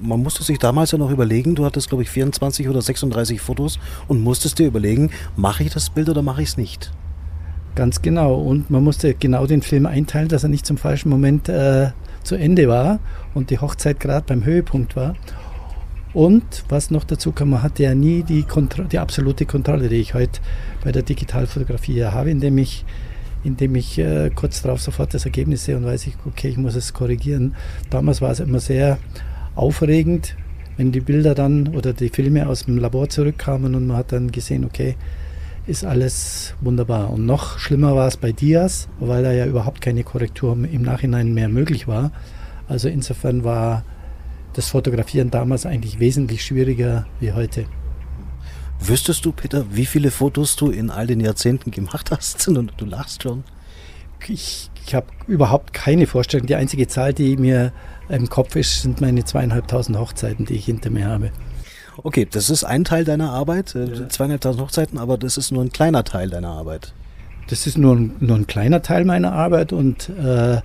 man 0.00 0.22
musste 0.22 0.42
sich 0.42 0.58
damals 0.58 0.90
ja 0.90 0.98
noch 0.98 1.10
überlegen, 1.10 1.54
du 1.54 1.64
hattest 1.64 1.88
glaube 1.88 2.02
ich 2.02 2.10
24 2.10 2.68
oder 2.68 2.82
36 2.82 3.40
Fotos 3.40 3.78
und 4.08 4.20
musstest 4.20 4.58
dir 4.58 4.66
überlegen, 4.66 5.10
mache 5.36 5.62
ich 5.62 5.72
das 5.72 5.90
Bild 5.90 6.08
oder 6.08 6.22
mache 6.22 6.42
ich 6.42 6.48
es 6.48 6.56
nicht? 6.56 6.90
Ganz 7.74 8.02
genau. 8.02 8.34
Und 8.34 8.70
man 8.70 8.84
musste 8.84 9.14
genau 9.14 9.46
den 9.46 9.62
Film 9.62 9.86
einteilen, 9.86 10.28
dass 10.28 10.42
er 10.42 10.50
nicht 10.50 10.66
zum 10.66 10.76
falschen 10.76 11.08
Moment 11.08 11.48
äh, 11.48 11.90
zu 12.22 12.36
Ende 12.36 12.68
war 12.68 13.00
und 13.34 13.50
die 13.50 13.58
Hochzeit 13.58 13.98
gerade 13.98 14.26
beim 14.26 14.44
Höhepunkt 14.44 14.94
war. 14.94 15.14
Und 16.12 16.64
was 16.68 16.90
noch 16.90 17.04
dazu 17.04 17.32
kam, 17.32 17.50
man 17.50 17.62
hatte 17.62 17.84
ja 17.84 17.94
nie 17.94 18.22
die, 18.22 18.42
Kontro 18.42 18.84
die 18.84 18.98
absolute 18.98 19.46
Kontrolle, 19.46 19.88
die 19.88 19.96
ich 19.96 20.12
heute 20.12 20.40
bei 20.84 20.92
der 20.92 21.02
Digitalfotografie 21.02 22.04
habe, 22.04 22.30
indem 22.30 22.58
ich, 22.58 22.84
indem 23.44 23.74
ich 23.76 23.98
äh, 23.98 24.30
kurz 24.34 24.60
darauf 24.60 24.82
sofort 24.82 25.14
das 25.14 25.24
Ergebnis 25.24 25.64
sehe 25.64 25.76
und 25.76 25.86
weiß 25.86 26.06
ich, 26.06 26.16
okay, 26.26 26.48
ich 26.48 26.58
muss 26.58 26.74
es 26.74 26.92
korrigieren. 26.92 27.54
Damals 27.88 28.20
war 28.20 28.30
es 28.30 28.40
immer 28.40 28.60
sehr 28.60 28.98
aufregend, 29.54 30.36
wenn 30.76 30.92
die 30.92 31.00
Bilder 31.00 31.34
dann 31.34 31.68
oder 31.68 31.94
die 31.94 32.10
Filme 32.10 32.46
aus 32.46 32.66
dem 32.66 32.76
Labor 32.76 33.08
zurückkamen 33.08 33.74
und 33.74 33.86
man 33.86 33.96
hat 33.96 34.12
dann 34.12 34.30
gesehen, 34.30 34.66
okay, 34.66 34.96
ist 35.66 35.84
alles 35.84 36.54
wunderbar. 36.60 37.10
Und 37.10 37.26
noch 37.26 37.58
schlimmer 37.58 37.94
war 37.94 38.08
es 38.08 38.16
bei 38.16 38.32
Diaz, 38.32 38.88
weil 38.98 39.22
da 39.22 39.32
ja 39.32 39.46
überhaupt 39.46 39.80
keine 39.80 40.04
Korrektur 40.04 40.52
im 40.52 40.82
Nachhinein 40.82 41.32
mehr 41.32 41.48
möglich 41.48 41.86
war. 41.86 42.12
Also 42.68 42.88
insofern 42.88 43.44
war 43.44 43.84
das 44.54 44.68
Fotografieren 44.68 45.30
damals 45.30 45.66
eigentlich 45.66 46.00
wesentlich 46.00 46.44
schwieriger 46.44 47.06
wie 47.20 47.32
heute. 47.32 47.66
Wüsstest 48.80 49.24
du, 49.24 49.32
Peter, 49.32 49.64
wie 49.70 49.86
viele 49.86 50.10
Fotos 50.10 50.56
du 50.56 50.70
in 50.70 50.90
all 50.90 51.06
den 51.06 51.20
Jahrzehnten 51.20 51.70
gemacht 51.70 52.10
hast? 52.10 52.48
Und 52.48 52.72
du 52.76 52.84
lachst 52.84 53.22
schon. 53.22 53.44
Ich, 54.28 54.70
ich 54.86 54.94
habe 54.94 55.06
überhaupt 55.26 55.72
keine 55.72 56.06
Vorstellung. 56.06 56.46
Die 56.46 56.54
einzige 56.54 56.86
Zahl, 56.88 57.12
die 57.12 57.36
mir 57.36 57.72
im 58.08 58.28
Kopf 58.28 58.56
ist, 58.56 58.82
sind 58.82 59.00
meine 59.00 59.24
zweieinhalbtausend 59.24 59.98
Hochzeiten, 59.98 60.46
die 60.46 60.54
ich 60.54 60.64
hinter 60.64 60.90
mir 60.90 61.06
habe. 61.06 61.30
Okay, 61.96 62.26
das 62.30 62.50
ist 62.50 62.64
ein 62.64 62.84
Teil 62.84 63.04
deiner 63.04 63.30
Arbeit, 63.30 63.74
äh, 63.74 63.84
ja. 63.84 64.08
zweieinhalbtausend 64.08 64.62
Hochzeiten, 64.62 64.98
aber 64.98 65.18
das 65.18 65.36
ist 65.36 65.52
nur 65.52 65.62
ein 65.62 65.72
kleiner 65.72 66.04
Teil 66.04 66.30
deiner 66.30 66.50
Arbeit. 66.50 66.94
Das 67.48 67.66
ist 67.66 67.76
nur, 67.76 67.96
nur 67.96 68.36
ein 68.36 68.46
kleiner 68.46 68.82
Teil 68.82 69.04
meiner 69.04 69.32
Arbeit 69.32 69.72
und 69.72 70.08
äh, 70.08 70.60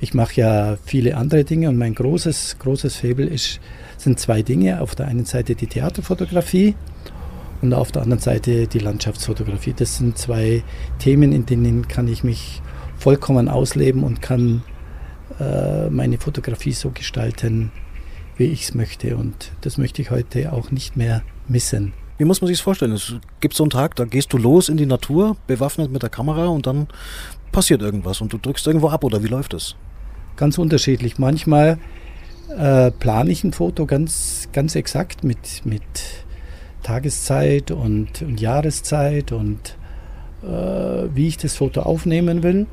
ich 0.00 0.14
mache 0.14 0.34
ja 0.40 0.76
viele 0.84 1.16
andere 1.16 1.44
Dinge 1.44 1.68
und 1.68 1.76
mein 1.76 1.94
großes, 1.94 2.58
großes 2.58 2.96
Faible 2.96 3.26
ist, 3.26 3.60
sind 3.96 4.18
zwei 4.18 4.42
Dinge. 4.42 4.80
Auf 4.80 4.94
der 4.94 5.06
einen 5.06 5.26
Seite 5.26 5.54
die 5.54 5.66
Theaterfotografie 5.66 6.74
und 7.60 7.74
auf 7.74 7.92
der 7.92 8.02
anderen 8.02 8.20
Seite 8.20 8.66
die 8.66 8.78
Landschaftsfotografie. 8.78 9.74
Das 9.76 9.98
sind 9.98 10.16
zwei 10.16 10.62
Themen, 10.98 11.32
in 11.32 11.46
denen 11.46 11.86
kann 11.86 12.08
ich 12.08 12.24
mich 12.24 12.62
vollkommen 12.96 13.48
ausleben 13.48 14.02
und 14.02 14.22
kann 14.22 14.62
äh, 15.38 15.90
meine 15.90 16.18
Fotografie 16.18 16.72
so 16.72 16.90
gestalten, 16.90 17.70
wie 18.40 18.46
ich 18.46 18.62
es 18.62 18.74
möchte. 18.74 19.16
Und 19.16 19.52
das 19.60 19.78
möchte 19.78 20.02
ich 20.02 20.10
heute 20.10 20.52
auch 20.52 20.72
nicht 20.72 20.96
mehr 20.96 21.22
missen. 21.46 21.92
Wie 22.18 22.24
muss 22.24 22.40
man 22.40 22.48
sich 22.48 22.58
das 22.58 22.64
vorstellen? 22.64 22.92
Es 22.92 23.14
gibt 23.38 23.54
so 23.54 23.62
einen 23.62 23.70
Tag, 23.70 23.94
da 23.94 24.04
gehst 24.04 24.32
du 24.32 24.38
los 24.38 24.68
in 24.68 24.76
die 24.76 24.86
Natur, 24.86 25.36
bewaffnet 25.46 25.92
mit 25.92 26.02
der 26.02 26.10
Kamera 26.10 26.48
und 26.48 26.66
dann 26.66 26.88
passiert 27.52 27.80
irgendwas 27.80 28.20
und 28.20 28.32
du 28.32 28.38
drückst 28.38 28.66
irgendwo 28.66 28.88
ab 28.88 29.04
oder 29.04 29.22
wie 29.22 29.28
läuft 29.28 29.52
das? 29.52 29.76
ganz 30.40 30.56
unterschiedlich. 30.58 31.18
Manchmal 31.18 31.78
äh, 32.58 32.90
plane 32.90 33.30
ich 33.30 33.44
ein 33.44 33.52
Foto 33.52 33.86
ganz, 33.86 34.48
ganz 34.52 34.74
exakt 34.74 35.22
mit, 35.22 35.64
mit 35.64 35.82
Tageszeit 36.82 37.70
und, 37.70 38.22
und 38.22 38.40
Jahreszeit 38.40 39.32
und 39.32 39.76
äh, 40.42 40.46
wie 41.14 41.28
ich 41.28 41.36
das 41.36 41.56
Foto 41.56 41.82
aufnehmen 41.82 42.42
will. 42.42 42.66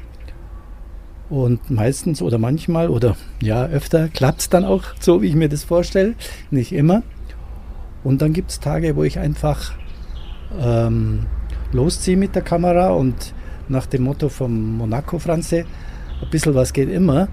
Und 1.29 1.69
meistens 1.69 2.22
oder 2.22 2.38
manchmal 2.38 2.89
oder 2.89 3.17
ja 3.41 3.65
öfter 3.65 4.07
klappt 4.07 4.41
es 4.41 4.50
dann 4.50 4.63
auch 4.63 4.84
so, 5.00 5.22
wie 5.22 5.27
ich 5.27 5.36
mir 5.36 5.50
das 5.50 5.63
vorstelle. 5.63 6.15
Nicht 6.51 6.72
immer. 6.72 7.03
Und 8.03 8.22
dann 8.22 8.34
gibt 8.34 8.51
es 8.51 8.60
Tage, 8.60 8.96
wo 8.96 9.03
ich 9.03 9.19
einfach 9.19 9.74
ähm, 10.60 11.25
losziehe 11.72 12.15
mit 12.15 12.36
der 12.36 12.41
Kamera 12.41 12.89
und 12.89 13.33
nach 13.68 13.85
dem 13.85 14.03
Motto 14.03 14.29
vom 14.29 14.77
Monaco 14.77 15.20
Franze, 15.20 15.66
ein 16.22 16.29
bisschen 16.29 16.55
was 16.55 16.72
geht 16.72 16.90
immer, 16.90 17.27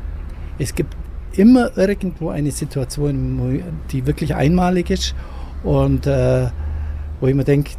es 0.59 0.75
gibt 0.75 0.97
immer 1.33 1.77
irgendwo 1.77 2.31
eine 2.31 2.51
Situation, 2.51 3.63
die 3.91 4.07
wirklich 4.07 4.35
einmalig 4.35 4.91
ist 4.91 5.15
und 5.63 6.07
äh, 6.07 6.49
wo 7.21 7.27
ich 7.27 7.35
mir 7.35 7.45
denke, 7.45 7.73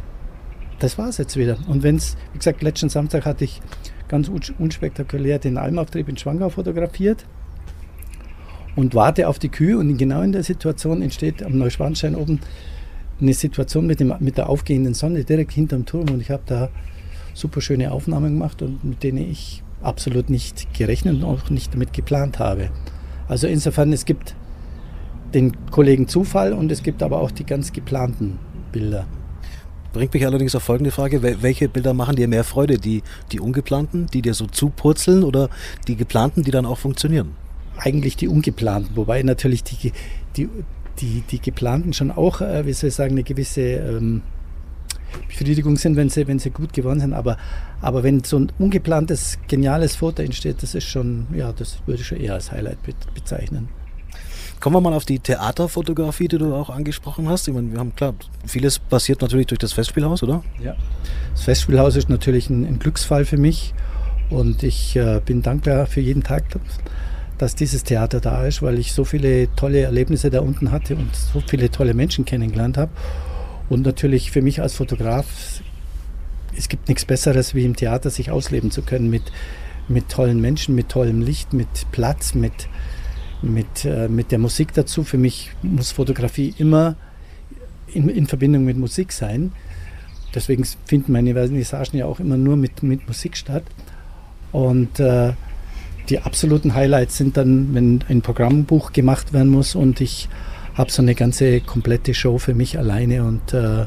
das 0.78 0.98
war 0.98 1.08
es 1.08 1.18
jetzt 1.18 1.36
wieder. 1.36 1.56
Und 1.68 1.82
wenn 1.82 1.96
es, 1.96 2.16
wie 2.32 2.38
gesagt, 2.38 2.62
letzten 2.62 2.88
Samstag 2.88 3.24
hatte 3.24 3.44
ich 3.44 3.60
ganz 4.08 4.30
unspektakulär 4.58 5.38
den 5.38 5.58
Almauftrieb 5.58 6.08
in 6.08 6.16
Schwangau 6.16 6.48
fotografiert 6.48 7.26
und 8.76 8.94
warte 8.94 9.28
auf 9.28 9.38
die 9.38 9.48
Kühe 9.48 9.78
und 9.78 9.96
genau 9.96 10.22
in 10.22 10.32
der 10.32 10.42
Situation 10.42 11.02
entsteht 11.02 11.42
am 11.42 11.58
Neuschwanstein 11.58 12.14
oben 12.14 12.40
eine 13.20 13.32
Situation 13.32 13.86
mit, 13.86 14.00
dem, 14.00 14.14
mit 14.20 14.36
der 14.36 14.48
aufgehenden 14.48 14.94
Sonne 14.94 15.24
direkt 15.24 15.52
hinterm 15.52 15.86
Turm 15.86 16.10
und 16.10 16.20
ich 16.20 16.30
habe 16.30 16.42
da 16.46 16.68
super 17.34 17.60
schöne 17.60 17.92
Aufnahmen 17.92 18.34
gemacht 18.34 18.62
und 18.62 18.84
mit 18.84 19.02
denen 19.02 19.30
ich 19.30 19.62
absolut 19.82 20.30
nicht 20.30 20.72
gerechnet 20.74 21.16
und 21.16 21.24
auch 21.24 21.50
nicht 21.50 21.72
damit 21.74 21.92
geplant 21.92 22.38
habe. 22.38 22.70
Also 23.28 23.46
insofern, 23.46 23.92
es 23.92 24.04
gibt 24.04 24.34
den 25.34 25.52
Kollegen 25.70 26.08
Zufall 26.08 26.52
und 26.52 26.70
es 26.70 26.82
gibt 26.82 27.02
aber 27.02 27.20
auch 27.20 27.30
die 27.30 27.44
ganz 27.44 27.72
geplanten 27.72 28.38
Bilder. 28.72 29.06
Bringt 29.92 30.12
mich 30.12 30.26
allerdings 30.26 30.54
auf 30.54 30.62
folgende 30.62 30.90
Frage, 30.90 31.22
welche 31.22 31.68
Bilder 31.68 31.94
machen 31.94 32.16
dir 32.16 32.28
mehr 32.28 32.44
Freude? 32.44 32.78
Die, 32.78 33.02
die 33.32 33.40
ungeplanten, 33.40 34.06
die 34.06 34.22
dir 34.22 34.34
so 34.34 34.46
zupurzeln 34.46 35.24
oder 35.24 35.48
die 35.88 35.96
geplanten, 35.96 36.42
die 36.42 36.50
dann 36.50 36.66
auch 36.66 36.78
funktionieren? 36.78 37.32
Eigentlich 37.78 38.16
die 38.16 38.28
ungeplanten, 38.28 38.96
wobei 38.96 39.22
natürlich 39.22 39.64
die, 39.64 39.92
die, 40.36 40.48
die, 40.98 41.22
die 41.30 41.40
geplanten 41.40 41.92
schon 41.92 42.10
auch, 42.10 42.40
äh, 42.40 42.66
wie 42.66 42.72
soll 42.72 42.88
ich 42.88 42.94
sagen, 42.94 43.12
eine 43.12 43.22
gewisse 43.22 43.60
ähm, 43.60 44.22
Befriedigung 45.28 45.76
sind, 45.76 45.96
wenn 45.96 46.08
sie, 46.08 46.26
wenn 46.26 46.38
sie 46.38 46.50
gut 46.50 46.72
geworden 46.72 47.00
sind. 47.00 47.12
Aber, 47.12 47.36
aber 47.80 48.02
wenn 48.02 48.22
so 48.24 48.38
ein 48.38 48.52
ungeplantes, 48.58 49.38
geniales 49.48 49.96
Foto 49.96 50.22
entsteht, 50.22 50.62
das 50.62 50.74
ist 50.74 50.84
schon, 50.84 51.26
ja, 51.34 51.52
das 51.52 51.78
würde 51.86 52.00
ich 52.00 52.06
schon 52.06 52.18
eher 52.18 52.34
als 52.34 52.52
Highlight 52.52 52.78
bezeichnen. 53.14 53.68
Kommen 54.60 54.76
wir 54.76 54.80
mal 54.80 54.94
auf 54.94 55.04
die 55.04 55.18
Theaterfotografie, 55.18 56.28
die 56.28 56.38
du 56.38 56.54
auch 56.54 56.70
angesprochen 56.70 57.28
hast. 57.28 57.46
Ich 57.46 57.54
meine, 57.54 57.70
wir 57.72 57.78
haben 57.78 57.94
klar, 57.94 58.14
vieles 58.46 58.78
passiert 58.78 59.20
natürlich 59.20 59.46
durch 59.46 59.58
das 59.58 59.72
Festspielhaus, 59.72 60.22
oder? 60.22 60.42
Ja. 60.62 60.74
Das 61.32 61.42
Festspielhaus 61.42 61.96
ist 61.96 62.08
natürlich 62.08 62.48
ein, 62.48 62.64
ein 62.64 62.78
Glücksfall 62.78 63.24
für 63.24 63.36
mich 63.36 63.74
und 64.30 64.62
ich 64.62 64.96
äh, 64.96 65.20
bin 65.24 65.42
dankbar 65.42 65.86
für 65.86 66.00
jeden 66.00 66.22
Tag, 66.22 66.44
dass 67.38 67.54
dieses 67.54 67.84
Theater 67.84 68.20
da 68.20 68.46
ist, 68.46 68.62
weil 68.62 68.78
ich 68.78 68.92
so 68.92 69.04
viele 69.04 69.54
tolle 69.54 69.82
Erlebnisse 69.82 70.30
da 70.30 70.40
unten 70.40 70.72
hatte 70.72 70.96
und 70.96 71.14
so 71.14 71.42
viele 71.46 71.70
tolle 71.70 71.94
Menschen 71.94 72.24
kennengelernt 72.24 72.78
habe. 72.78 72.90
Und 73.68 73.84
natürlich 73.84 74.30
für 74.30 74.42
mich 74.42 74.60
als 74.62 74.74
Fotograf, 74.74 75.26
es 76.56 76.68
gibt 76.68 76.88
nichts 76.88 77.04
Besseres, 77.04 77.54
wie 77.54 77.64
im 77.64 77.76
Theater 77.76 78.10
sich 78.10 78.30
ausleben 78.30 78.70
zu 78.70 78.82
können 78.82 79.10
mit, 79.10 79.24
mit 79.88 80.08
tollen 80.08 80.40
Menschen, 80.40 80.74
mit 80.74 80.88
tollem 80.88 81.20
Licht, 81.20 81.52
mit 81.52 81.68
Platz, 81.92 82.34
mit, 82.34 82.68
mit, 83.46 83.84
äh, 83.84 84.08
mit 84.08 84.32
der 84.32 84.38
Musik 84.38 84.72
dazu. 84.74 85.04
Für 85.04 85.18
mich 85.18 85.52
muss 85.62 85.92
Fotografie 85.92 86.54
immer 86.58 86.96
in, 87.92 88.08
in 88.08 88.26
Verbindung 88.26 88.64
mit 88.64 88.76
Musik 88.76 89.12
sein. 89.12 89.52
Deswegen 90.34 90.64
finden 90.84 91.12
meine 91.12 91.32
Vernissagen 91.34 91.98
ja 91.98 92.06
auch 92.06 92.20
immer 92.20 92.36
nur 92.36 92.56
mit, 92.56 92.82
mit 92.82 93.06
Musik 93.06 93.36
statt. 93.36 93.64
Und 94.52 95.00
äh, 95.00 95.32
die 96.08 96.20
absoluten 96.20 96.74
Highlights 96.74 97.16
sind 97.16 97.36
dann, 97.36 97.74
wenn 97.74 98.04
ein 98.08 98.22
Programmbuch 98.22 98.92
gemacht 98.92 99.32
werden 99.32 99.48
muss 99.48 99.74
und 99.74 100.00
ich 100.00 100.28
habe 100.74 100.90
so 100.92 101.02
eine 101.02 101.14
ganze 101.14 101.60
komplette 101.60 102.14
Show 102.14 102.38
für 102.38 102.54
mich 102.54 102.78
alleine 102.78 103.24
und 103.24 103.54
äh, 103.54 103.86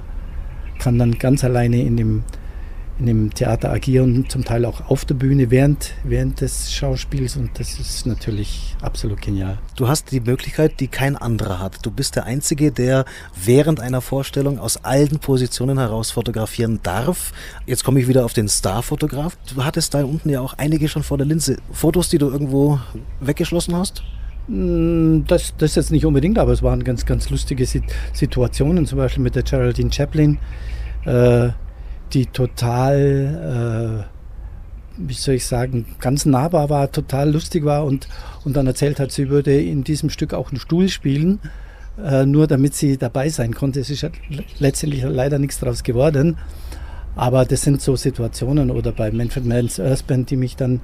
kann 0.80 0.98
dann 0.98 1.20
ganz 1.20 1.44
alleine 1.44 1.82
in 1.84 1.98
dem, 1.98 2.24
in 3.00 3.06
dem 3.06 3.34
Theater 3.34 3.72
agieren, 3.72 4.26
zum 4.28 4.44
Teil 4.44 4.66
auch 4.66 4.90
auf 4.90 5.06
der 5.06 5.16
Bühne 5.16 5.50
während, 5.50 5.94
während 6.04 6.42
des 6.42 6.74
Schauspiels 6.74 7.38
und 7.38 7.58
das 7.58 7.80
ist 7.80 8.06
natürlich 8.06 8.76
absolut 8.82 9.22
genial. 9.22 9.58
Du 9.76 9.88
hast 9.88 10.12
die 10.12 10.20
Möglichkeit, 10.20 10.80
die 10.80 10.88
kein 10.88 11.16
anderer 11.16 11.60
hat. 11.60 11.86
Du 11.86 11.92
bist 11.92 12.16
der 12.16 12.26
Einzige, 12.26 12.72
der 12.72 13.06
während 13.44 13.80
einer 13.80 14.02
Vorstellung 14.02 14.60
aus 14.60 14.84
allen 14.84 15.20
Positionen 15.20 15.78
heraus 15.78 16.12
fotografieren 16.12 16.80
darf. 16.84 17.32
Jetzt 17.66 17.84
komme 17.84 18.00
ich 18.00 18.08
wieder 18.08 18.26
auf 18.26 18.34
den 18.34 18.50
Starfotograf. 18.50 19.38
Du 19.54 19.64
hattest 19.64 19.94
da 19.94 20.04
unten 20.04 20.30
ja 20.30 20.42
auch 20.42 20.54
einige 20.58 20.90
schon 20.90 21.04
vor 21.04 21.18
der 21.18 21.28
Linse. 21.28 21.58
Fotos, 21.72 22.10
die 22.10 22.18
du 22.18 22.30
irgendwo 22.30 22.80
weggeschlossen 23.22 23.76
hast? 23.76 24.04
Mm, 24.48 25.26
das, 25.28 25.54
das 25.58 25.76
jetzt 25.76 25.92
nicht 25.92 26.06
unbedingt, 26.06 26.38
aber 26.38 26.52
es 26.52 26.64
waren 26.64 26.84
ganz, 26.84 27.06
ganz 27.06 27.30
lustige 27.30 27.66
Situationen, 28.14 28.86
zum 28.86 28.98
Beispiel 28.98 29.24
mit 29.24 29.36
der 29.36 29.44
Geraldine 29.44 29.92
Chaplin, 29.92 30.40
äh, 31.06 31.50
die 32.14 32.26
total, 32.26 34.06
äh, 34.08 35.08
wie 35.08 35.14
soll 35.14 35.36
ich 35.36 35.46
sagen, 35.46 35.86
ganz 36.00 36.26
nahbar 36.26 36.70
war, 36.70 36.92
total 36.92 37.32
lustig 37.32 37.66
war 37.66 37.86
und, 37.86 38.08
und 38.46 38.56
dann 38.56 38.68
erzählt 38.68 39.00
hat, 39.00 39.12
sie 39.12 39.30
würde 39.30 39.60
in 39.60 39.84
diesem 39.84 40.10
Stück 40.10 40.34
auch 40.34 40.50
einen 40.52 40.60
Stuhl 40.60 40.90
spielen, 40.90 41.40
äh, 42.04 42.26
nur 42.26 42.48
damit 42.48 42.76
sie 42.76 42.98
dabei 42.98 43.30
sein 43.30 43.54
konnte. 43.54 43.80
Es 43.80 43.90
ist 43.90 44.06
letztendlich 44.60 45.04
leider 45.04 45.40
nichts 45.40 45.60
daraus 45.60 45.84
geworden, 45.84 46.38
aber 47.16 47.46
das 47.46 47.62
sind 47.62 47.82
so 47.82 47.96
Situationen 47.96 48.72
oder 48.72 48.92
bei 48.92 49.12
Manfred 49.12 49.46
Mann's 49.46 49.80
Earth 49.80 50.08
Band, 50.08 50.30
die 50.30 50.38
mich 50.38 50.56
dann 50.56 50.82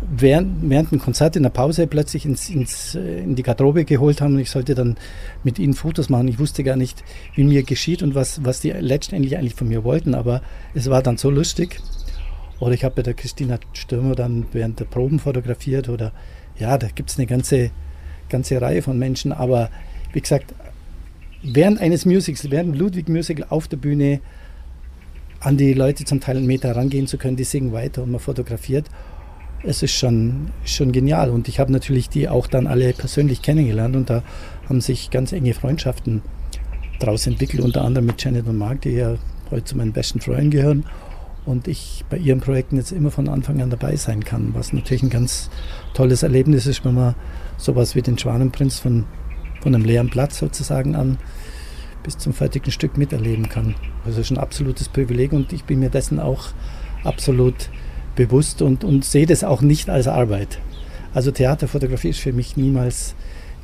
während, 0.00 0.68
während 0.68 0.92
einem 0.92 1.00
Konzert 1.00 1.36
in 1.36 1.42
der 1.42 1.50
Pause 1.50 1.86
plötzlich 1.86 2.24
ins, 2.24 2.48
ins, 2.48 2.94
äh, 2.94 3.20
in 3.20 3.34
die 3.34 3.42
Garderobe 3.42 3.84
geholt 3.84 4.20
haben 4.20 4.34
und 4.34 4.40
ich 4.40 4.50
sollte 4.50 4.74
dann 4.74 4.96
mit 5.44 5.58
ihnen 5.58 5.74
Fotos 5.74 6.08
machen. 6.08 6.28
Ich 6.28 6.38
wusste 6.38 6.64
gar 6.64 6.76
nicht, 6.76 7.04
wie 7.34 7.44
mir 7.44 7.62
geschieht 7.62 8.02
und 8.02 8.14
was, 8.14 8.44
was 8.44 8.60
die 8.60 8.70
letztendlich 8.70 9.36
eigentlich 9.36 9.54
von 9.54 9.68
mir 9.68 9.84
wollten, 9.84 10.14
aber 10.14 10.42
es 10.74 10.88
war 10.88 11.02
dann 11.02 11.16
so 11.16 11.30
lustig. 11.30 11.80
Oder 12.58 12.72
ich 12.72 12.84
habe 12.84 12.96
bei 12.96 13.02
der 13.02 13.14
Christina 13.14 13.58
Stürmer 13.72 14.14
dann 14.14 14.46
während 14.52 14.80
der 14.80 14.84
Proben 14.84 15.18
fotografiert 15.18 15.88
oder 15.88 16.12
ja, 16.58 16.76
da 16.76 16.88
gibt 16.88 17.10
es 17.10 17.18
eine 17.18 17.26
ganze, 17.26 17.70
ganze 18.28 18.60
Reihe 18.60 18.82
von 18.82 18.98
Menschen. 18.98 19.32
Aber 19.32 19.70
wie 20.12 20.20
gesagt, 20.20 20.54
während 21.42 21.80
eines 21.80 22.04
Musicals, 22.04 22.50
während 22.50 22.76
Ludwig 22.76 23.08
Musical 23.08 23.46
auf 23.48 23.66
der 23.66 23.78
Bühne 23.78 24.20
an 25.40 25.56
die 25.56 25.72
Leute 25.72 26.04
zum 26.04 26.20
Teil 26.20 26.36
einen 26.36 26.46
Meter 26.46 26.76
rangehen 26.76 27.06
zu 27.06 27.16
können, 27.16 27.36
die 27.36 27.44
singen 27.44 27.72
weiter 27.72 28.02
und 28.02 28.10
man 28.10 28.20
fotografiert 28.20 28.90
es 29.62 29.82
ist 29.82 29.92
schon, 29.92 30.50
schon 30.64 30.92
genial. 30.92 31.30
Und 31.30 31.48
ich 31.48 31.60
habe 31.60 31.72
natürlich 31.72 32.08
die 32.08 32.28
auch 32.28 32.46
dann 32.46 32.66
alle 32.66 32.92
persönlich 32.92 33.42
kennengelernt 33.42 33.96
und 33.96 34.10
da 34.10 34.22
haben 34.68 34.80
sich 34.80 35.10
ganz 35.10 35.32
enge 35.32 35.54
Freundschaften 35.54 36.22
daraus 36.98 37.26
entwickelt, 37.26 37.62
unter 37.62 37.84
anderem 37.84 38.06
mit 38.06 38.22
Janet 38.22 38.46
und 38.46 38.58
Mark, 38.58 38.82
die 38.82 38.90
ja 38.90 39.16
heute 39.50 39.64
zu 39.64 39.76
meinen 39.76 39.92
besten 39.92 40.20
Freunden 40.20 40.50
gehören. 40.50 40.84
Und 41.46 41.68
ich 41.68 42.04
bei 42.10 42.18
ihren 42.18 42.40
Projekten 42.40 42.76
jetzt 42.76 42.92
immer 42.92 43.10
von 43.10 43.28
Anfang 43.28 43.60
an 43.62 43.70
dabei 43.70 43.96
sein 43.96 44.24
kann, 44.24 44.54
was 44.54 44.72
natürlich 44.72 45.02
ein 45.02 45.10
ganz 45.10 45.50
tolles 45.94 46.22
Erlebnis 46.22 46.66
ist, 46.66 46.84
wenn 46.84 46.94
man 46.94 47.14
sowas 47.56 47.94
wie 47.94 48.02
den 48.02 48.18
Schwanenprinz 48.18 48.78
von, 48.78 49.06
von 49.62 49.74
einem 49.74 49.84
leeren 49.84 50.10
Platz 50.10 50.38
sozusagen 50.38 50.94
an 50.94 51.18
bis 52.02 52.18
zum 52.18 52.32
fertigen 52.32 52.72
Stück 52.72 52.96
miterleben 52.96 53.48
kann. 53.48 53.74
Das 54.04 54.16
ist 54.16 54.30
ein 54.30 54.38
absolutes 54.38 54.88
Privileg 54.88 55.32
und 55.32 55.52
ich 55.52 55.64
bin 55.64 55.80
mir 55.80 55.90
dessen 55.90 56.20
auch 56.20 56.48
absolut 57.04 57.70
bewusst 58.20 58.60
und, 58.60 58.84
und 58.84 59.02
sehe 59.06 59.24
das 59.24 59.44
auch 59.44 59.62
nicht 59.62 59.88
als 59.88 60.06
Arbeit. 60.06 60.58
Also 61.14 61.30
Theaterfotografie 61.30 62.10
ist 62.10 62.20
für 62.20 62.34
mich 62.34 62.54
niemals, 62.54 63.14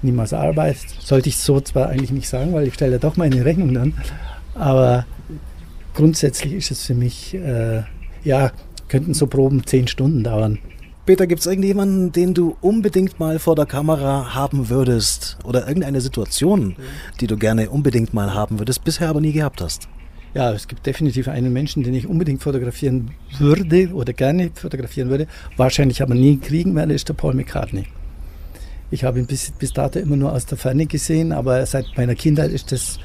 niemals 0.00 0.32
Arbeit. 0.32 0.78
Sollte 0.98 1.28
ich 1.28 1.36
so 1.36 1.60
zwar 1.60 1.90
eigentlich 1.90 2.10
nicht 2.10 2.26
sagen, 2.26 2.54
weil 2.54 2.66
ich 2.66 2.72
stelle 2.72 2.92
ja 2.92 2.98
doch 2.98 3.18
meine 3.18 3.44
Rechnung 3.44 3.74
dann, 3.74 3.92
aber 4.54 5.04
grundsätzlich 5.92 6.54
ist 6.54 6.70
es 6.70 6.86
für 6.86 6.94
mich, 6.94 7.34
äh, 7.34 7.82
ja, 8.24 8.50
könnten 8.88 9.12
so 9.12 9.26
Proben 9.26 9.66
zehn 9.66 9.88
Stunden 9.88 10.24
dauern. 10.24 10.58
Peter, 11.04 11.26
gibt 11.26 11.40
es 11.40 11.46
irgendjemanden, 11.46 12.12
den 12.12 12.32
du 12.32 12.56
unbedingt 12.62 13.20
mal 13.20 13.38
vor 13.38 13.56
der 13.56 13.66
Kamera 13.66 14.34
haben 14.34 14.70
würdest? 14.70 15.36
Oder 15.44 15.68
irgendeine 15.68 16.00
Situation, 16.00 16.76
die 17.20 17.26
du 17.26 17.36
gerne 17.36 17.68
unbedingt 17.68 18.14
mal 18.14 18.32
haben 18.32 18.58
würdest, 18.58 18.84
bisher 18.84 19.10
aber 19.10 19.20
nie 19.20 19.32
gehabt 19.32 19.60
hast? 19.60 19.86
Ja, 20.36 20.52
es 20.52 20.68
gibt 20.68 20.84
definitiv 20.84 21.28
einen 21.28 21.50
Menschen, 21.50 21.82
den 21.82 21.94
ich 21.94 22.06
unbedingt 22.06 22.42
fotografieren 22.42 23.12
würde 23.38 23.88
oder 23.94 24.12
gerne 24.12 24.50
fotografieren 24.52 25.08
würde, 25.08 25.28
wahrscheinlich 25.56 26.02
aber 26.02 26.14
nie 26.14 26.36
kriegen 26.36 26.74
werde, 26.74 26.92
ist 26.92 27.08
der 27.08 27.14
Paul 27.14 27.32
McCartney. 27.32 27.86
Ich 28.90 29.02
habe 29.02 29.18
ihn 29.18 29.24
bis, 29.24 29.50
bis 29.52 29.72
dato 29.72 29.98
immer 29.98 30.16
nur 30.16 30.34
aus 30.34 30.44
der 30.44 30.58
Ferne 30.58 30.84
gesehen, 30.84 31.32
aber 31.32 31.64
seit 31.64 31.86
meiner 31.96 32.14
Kindheit 32.14 32.50
ist 32.50 32.70
das 32.70 32.98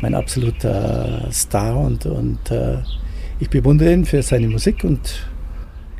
mein 0.00 0.14
absoluter 0.14 1.28
Star 1.30 1.76
und, 1.76 2.06
und 2.06 2.50
äh, 2.50 2.78
ich 3.38 3.50
bewundere 3.50 3.92
ihn 3.92 4.06
für 4.06 4.22
seine 4.22 4.48
Musik 4.48 4.82
und 4.82 5.28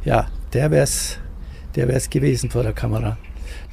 ja, 0.07 0.29
der 0.55 0.71
wäre 0.71 0.85
es 0.85 1.19
der 1.77 1.87
wär's 1.87 2.09
gewesen 2.09 2.49
vor 2.49 2.63
der 2.63 2.73
Kamera. 2.73 3.19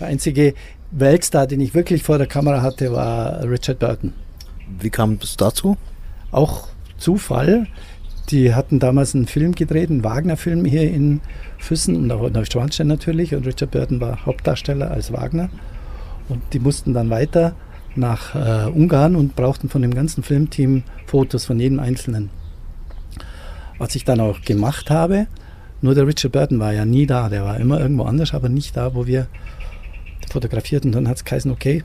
Der 0.02 0.08
einzige 0.08 0.54
Weltstar, 0.92 1.48
den 1.48 1.62
ich 1.62 1.74
wirklich 1.74 2.04
vor 2.04 2.18
der 2.18 2.28
Kamera 2.28 2.62
hatte, 2.62 2.92
war 2.92 3.42
Richard 3.50 3.80
Burton. 3.80 4.12
Wie 4.68 4.90
kam 4.90 5.18
es 5.24 5.38
dazu? 5.38 5.78
Auch 6.34 6.75
Zufall. 6.98 7.68
Die 8.30 8.56
hatten 8.56 8.80
damals 8.80 9.14
einen 9.14 9.28
Film 9.28 9.54
gedreht, 9.54 9.90
einen 9.90 10.04
Wagner-Film 10.04 10.66
hier 10.66 10.90
in 10.90 11.22
Füssen 11.58 11.96
und 11.96 12.12
auch 12.12 12.26
in 12.26 12.34
Neuschwanstein 12.34 12.88
natürlich. 12.88 13.36
Und 13.36 13.46
Richard 13.46 13.72
Burton 13.72 14.02
war 14.02 14.26
Hauptdarsteller 14.26 14.90
als 14.90 15.14
Wagner. 15.14 15.50
Und 16.28 16.42
die 16.54 16.60
mussten 16.60 16.94
dann 16.94 17.10
weiter 17.10 17.56
nach 17.96 18.36
äh, 18.36 18.70
Ungarn 18.70 19.16
und 19.16 19.36
brauchten 19.36 19.70
von 19.70 19.82
dem 19.82 19.94
ganzen 19.94 20.24
Filmteam 20.24 20.84
Fotos 21.06 21.46
von 21.46 21.60
jedem 21.60 21.80
Einzelnen. 21.80 22.30
Was 23.78 23.96
ich 23.96 24.06
dann 24.06 24.20
auch 24.20 24.42
gemacht 24.42 24.90
habe, 24.90 25.28
nur 25.82 25.94
der 25.94 26.08
Richard 26.08 26.32
Burton 26.32 26.60
war 26.60 26.74
ja 26.74 26.86
nie 26.86 27.06
da, 27.06 27.30
der 27.30 27.44
war 27.44 27.60
immer 27.60 27.80
irgendwo 27.80 28.04
anders, 28.04 28.34
aber 28.34 28.50
nicht 28.50 28.76
da, 28.76 28.96
wo 28.96 29.06
wir 29.06 29.28
fotografierten. 30.32 30.92
Dann 30.92 31.08
hat 31.08 31.18
es 31.18 31.26
geheißen, 31.26 31.52
okay, 31.52 31.84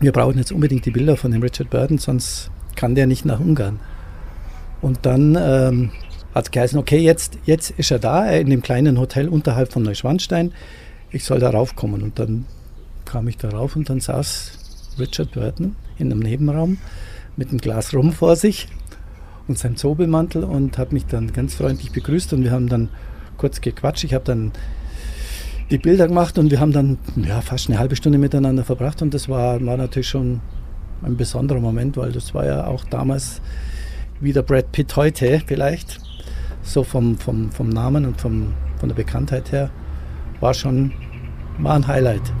wir 0.00 0.12
brauchen 0.12 0.38
jetzt 0.38 0.52
unbedingt 0.52 0.86
die 0.86 0.90
Bilder 0.90 1.16
von 1.16 1.32
dem 1.32 1.42
Richard 1.42 1.70
Burton, 1.70 1.98
sonst 1.98 2.50
kann 2.76 2.94
der 2.94 3.06
nicht 3.06 3.24
nach 3.24 3.40
Ungarn. 3.40 3.80
Und 4.86 5.00
dann 5.02 5.36
ähm, 5.36 5.90
hat 6.32 6.44
es 6.44 6.50
geheißen, 6.52 6.78
okay, 6.78 6.98
jetzt, 6.98 7.38
jetzt 7.44 7.70
ist 7.70 7.90
er 7.90 7.98
da, 7.98 8.30
in 8.30 8.50
dem 8.50 8.62
kleinen 8.62 9.00
Hotel 9.00 9.28
unterhalb 9.28 9.72
von 9.72 9.82
Neuschwanstein. 9.82 10.52
Ich 11.10 11.24
soll 11.24 11.40
da 11.40 11.50
raufkommen. 11.50 12.02
Und 12.02 12.20
dann 12.20 12.44
kam 13.04 13.26
ich 13.26 13.36
da 13.36 13.48
rauf 13.48 13.74
und 13.74 13.90
dann 13.90 13.98
saß 13.98 14.94
Richard 15.00 15.32
Burton 15.32 15.74
in 15.98 16.12
einem 16.12 16.20
Nebenraum 16.20 16.78
mit 17.34 17.48
einem 17.48 17.58
Glas 17.58 17.94
Rum 17.94 18.12
vor 18.12 18.36
sich 18.36 18.68
und 19.48 19.58
seinem 19.58 19.74
Zobelmantel 19.76 20.44
und 20.44 20.78
hat 20.78 20.92
mich 20.92 21.06
dann 21.06 21.32
ganz 21.32 21.56
freundlich 21.56 21.90
begrüßt 21.90 22.32
und 22.32 22.44
wir 22.44 22.52
haben 22.52 22.68
dann 22.68 22.90
kurz 23.38 23.60
gequatscht. 23.60 24.04
Ich 24.04 24.14
habe 24.14 24.24
dann 24.24 24.52
die 25.68 25.78
Bilder 25.78 26.06
gemacht 26.06 26.38
und 26.38 26.52
wir 26.52 26.60
haben 26.60 26.72
dann 26.72 26.98
ja, 27.16 27.40
fast 27.40 27.68
eine 27.68 27.80
halbe 27.80 27.96
Stunde 27.96 28.18
miteinander 28.18 28.62
verbracht 28.62 29.02
und 29.02 29.14
das 29.14 29.28
war, 29.28 29.60
war 29.66 29.78
natürlich 29.78 30.08
schon 30.08 30.42
ein 31.02 31.16
besonderer 31.16 31.58
Moment, 31.58 31.96
weil 31.96 32.12
das 32.12 32.34
war 32.34 32.46
ja 32.46 32.68
auch 32.68 32.84
damals 32.84 33.40
wie 34.20 34.32
der 34.32 34.42
Brad 34.42 34.72
Pitt 34.72 34.96
heute 34.96 35.42
vielleicht. 35.46 36.00
So 36.62 36.82
vom, 36.82 37.16
vom, 37.18 37.52
vom 37.52 37.68
Namen 37.68 38.04
und 38.04 38.20
vom, 38.20 38.52
von 38.78 38.88
der 38.88 38.96
Bekanntheit 38.96 39.52
her 39.52 39.70
war 40.40 40.54
schon 40.54 40.92
war 41.58 41.74
ein 41.74 41.86
Highlight. 41.86 42.32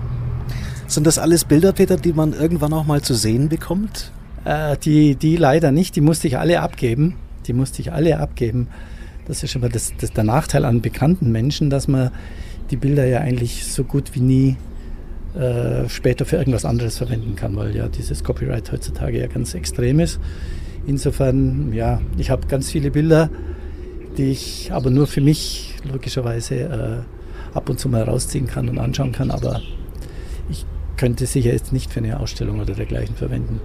Sind 0.86 1.06
das 1.06 1.18
alles 1.18 1.44
Bilder, 1.44 1.72
Peter, 1.72 1.96
die 1.96 2.12
man 2.12 2.32
irgendwann 2.32 2.72
auch 2.72 2.86
mal 2.86 3.02
zu 3.02 3.14
sehen 3.14 3.48
bekommt? 3.48 4.12
Äh, 4.44 4.76
die, 4.78 5.16
die 5.16 5.36
leider 5.36 5.72
nicht, 5.72 5.96
die 5.96 6.00
musste 6.00 6.28
ich 6.28 6.38
alle 6.38 6.60
abgeben. 6.60 7.16
Die 7.46 7.52
musste 7.52 7.80
ich 7.80 7.92
alle 7.92 8.18
abgeben. 8.18 8.68
Das 9.26 9.42
ist 9.42 9.56
aber 9.56 9.68
das, 9.68 9.92
das 10.00 10.12
der 10.12 10.24
Nachteil 10.24 10.64
an 10.64 10.80
bekannten 10.80 11.32
Menschen, 11.32 11.70
dass 11.70 11.88
man 11.88 12.10
die 12.70 12.76
Bilder 12.76 13.06
ja 13.06 13.20
eigentlich 13.20 13.64
so 13.66 13.84
gut 13.84 14.14
wie 14.14 14.20
nie 14.20 14.56
äh, 15.36 15.88
später 15.88 16.24
für 16.24 16.36
irgendwas 16.36 16.64
anderes 16.64 16.98
verwenden 16.98 17.36
kann, 17.36 17.56
weil 17.56 17.74
ja 17.74 17.88
dieses 17.88 18.22
Copyright 18.22 18.70
heutzutage 18.72 19.20
ja 19.20 19.26
ganz 19.26 19.54
extrem 19.54 20.00
ist. 20.00 20.20
Insofern, 20.86 21.72
ja, 21.72 22.00
ich 22.16 22.30
habe 22.30 22.46
ganz 22.46 22.70
viele 22.70 22.90
Bilder, 22.90 23.28
die 24.16 24.30
ich 24.30 24.70
aber 24.72 24.90
nur 24.90 25.06
für 25.06 25.20
mich 25.20 25.74
logischerweise 25.84 26.54
äh, 26.54 27.56
ab 27.56 27.68
und 27.68 27.80
zu 27.80 27.88
mal 27.88 28.02
rausziehen 28.02 28.46
kann 28.46 28.68
und 28.68 28.78
anschauen 28.78 29.12
kann, 29.12 29.30
aber 29.30 29.60
ich 30.48 30.64
könnte 30.96 31.26
sicher 31.26 31.52
jetzt 31.52 31.72
nicht 31.72 31.92
für 31.92 32.00
eine 32.00 32.20
Ausstellung 32.20 32.60
oder 32.60 32.74
dergleichen 32.74 33.16
verwenden. 33.16 33.60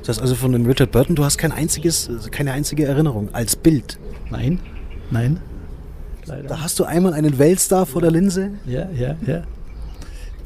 Das 0.00 0.08
heißt 0.08 0.20
also 0.20 0.34
von 0.34 0.52
dem 0.52 0.66
Richard 0.66 0.90
Burton, 0.90 1.16
du 1.16 1.24
hast 1.24 1.38
kein 1.38 1.52
einziges, 1.52 2.10
keine 2.30 2.52
einzige 2.52 2.84
Erinnerung 2.84 3.32
als 3.32 3.56
Bild? 3.56 3.98
Nein, 4.30 4.60
nein. 5.10 5.40
Leider. 6.26 6.48
Da 6.48 6.60
hast 6.60 6.78
du 6.78 6.84
einmal 6.84 7.14
einen 7.14 7.38
Weltstar 7.38 7.86
vor 7.86 8.02
der 8.02 8.10
Linse? 8.10 8.50
Ja, 8.66 8.90
ja, 8.90 9.16
ja. 9.26 9.44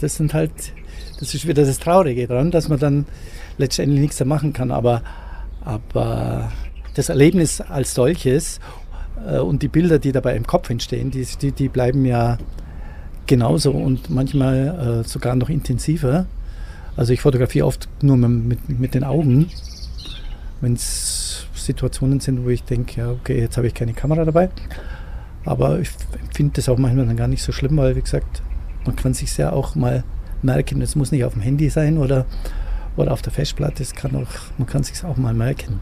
Das 0.00 0.16
sind 0.16 0.32
halt, 0.32 0.52
das 1.18 1.34
ist 1.34 1.46
wieder 1.48 1.64
das 1.64 1.78
Traurige 1.78 2.28
dran, 2.28 2.50
dass 2.52 2.68
man 2.68 2.78
dann 2.78 3.06
letztendlich 3.58 4.00
nichts 4.00 4.16
da 4.16 4.24
machen 4.24 4.52
kann, 4.52 4.70
aber 4.70 5.02
aber 5.64 6.52
das 6.94 7.08
Erlebnis 7.08 7.60
als 7.60 7.94
solches 7.94 8.60
äh, 9.26 9.38
und 9.38 9.62
die 9.62 9.68
Bilder, 9.68 9.98
die 9.98 10.12
dabei 10.12 10.36
im 10.36 10.46
Kopf 10.46 10.70
entstehen, 10.70 11.10
die, 11.10 11.26
die, 11.40 11.52
die 11.52 11.68
bleiben 11.68 12.04
ja 12.04 12.38
genauso 13.26 13.70
und 13.72 14.10
manchmal 14.10 15.02
äh, 15.02 15.08
sogar 15.08 15.36
noch 15.36 15.48
intensiver. 15.48 16.26
Also 16.96 17.12
ich 17.12 17.20
fotografiere 17.22 17.66
oft 17.66 17.88
nur 18.02 18.16
mit, 18.16 18.68
mit 18.68 18.94
den 18.94 19.04
Augen, 19.04 19.48
wenn 20.60 20.74
es 20.74 21.46
Situationen 21.54 22.20
sind, 22.20 22.44
wo 22.44 22.50
ich 22.50 22.64
denke, 22.64 23.00
ja, 23.00 23.10
okay, 23.10 23.40
jetzt 23.40 23.56
habe 23.56 23.66
ich 23.66 23.74
keine 23.74 23.94
Kamera 23.94 24.24
dabei. 24.24 24.50
Aber 25.44 25.80
ich 25.80 25.90
finde 26.34 26.52
das 26.54 26.68
auch 26.68 26.78
manchmal 26.78 27.06
dann 27.06 27.16
gar 27.16 27.28
nicht 27.28 27.42
so 27.42 27.52
schlimm, 27.52 27.76
weil 27.76 27.96
wie 27.96 28.02
gesagt, 28.02 28.42
man 28.84 28.96
kann 28.96 29.14
sich 29.14 29.36
ja 29.38 29.52
auch 29.52 29.74
mal 29.74 30.04
merken. 30.42 30.82
Es 30.82 30.96
muss 30.96 31.12
nicht 31.12 31.24
auf 31.24 31.32
dem 31.32 31.42
Handy 31.42 31.68
sein 31.70 31.98
oder 31.98 32.26
oder 32.96 33.12
auf 33.12 33.22
der 33.22 33.32
Festplatte. 33.32 33.82
Es 33.82 33.94
kann 33.94 34.14
auch, 34.16 34.28
man 34.58 34.66
kann 34.66 34.82
sich 34.82 35.02
auch 35.04 35.16
mal 35.16 35.34
merken. 35.34 35.80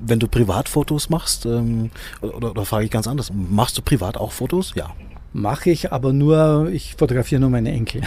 Wenn 0.00 0.18
du 0.18 0.28
Privatfotos 0.28 1.08
machst, 1.08 1.46
ähm, 1.46 1.90
oder, 2.20 2.50
oder 2.50 2.64
frage 2.64 2.84
ich 2.84 2.90
ganz 2.90 3.06
anders, 3.06 3.32
machst 3.32 3.78
du 3.78 3.82
privat 3.82 4.16
auch 4.16 4.32
Fotos? 4.32 4.72
Ja. 4.74 4.90
Mache 5.32 5.70
ich, 5.70 5.92
aber 5.92 6.12
nur, 6.12 6.68
ich 6.72 6.94
fotografiere 6.96 7.40
nur 7.40 7.50
meine 7.50 7.72
Enkel. 7.72 8.02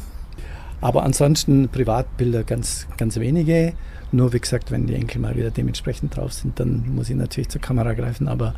aber 0.80 1.04
ansonsten 1.04 1.68
Privatbilder 1.68 2.44
ganz, 2.44 2.86
ganz 2.96 3.16
wenige. 3.18 3.72
Nur 4.10 4.32
wie 4.32 4.40
gesagt, 4.40 4.70
wenn 4.70 4.86
die 4.86 4.94
Enkel 4.94 5.20
mal 5.20 5.36
wieder 5.36 5.50
dementsprechend 5.50 6.16
drauf 6.16 6.32
sind, 6.32 6.60
dann 6.60 6.94
muss 6.94 7.08
ich 7.08 7.16
natürlich 7.16 7.48
zur 7.48 7.60
Kamera 7.60 7.94
greifen, 7.94 8.28
aber, 8.28 8.54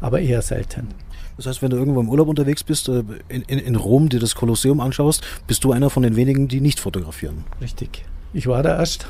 aber 0.00 0.20
eher 0.20 0.42
selten. 0.42 0.88
Das 1.36 1.46
heißt, 1.46 1.60
wenn 1.60 1.70
du 1.70 1.76
irgendwo 1.76 2.00
im 2.00 2.08
Urlaub 2.08 2.28
unterwegs 2.28 2.62
bist, 2.62 2.88
äh, 2.88 3.02
in, 3.28 3.42
in, 3.42 3.58
in 3.58 3.76
Rom 3.76 4.08
dir 4.08 4.20
das 4.20 4.34
Kolosseum 4.34 4.80
anschaust, 4.80 5.22
bist 5.46 5.64
du 5.64 5.72
einer 5.72 5.90
von 5.90 6.02
den 6.02 6.16
wenigen, 6.16 6.48
die 6.48 6.60
nicht 6.60 6.80
fotografieren. 6.80 7.44
Richtig. 7.60 8.04
Ich 8.36 8.46
war 8.46 8.62
da 8.62 8.78
erst 8.78 9.06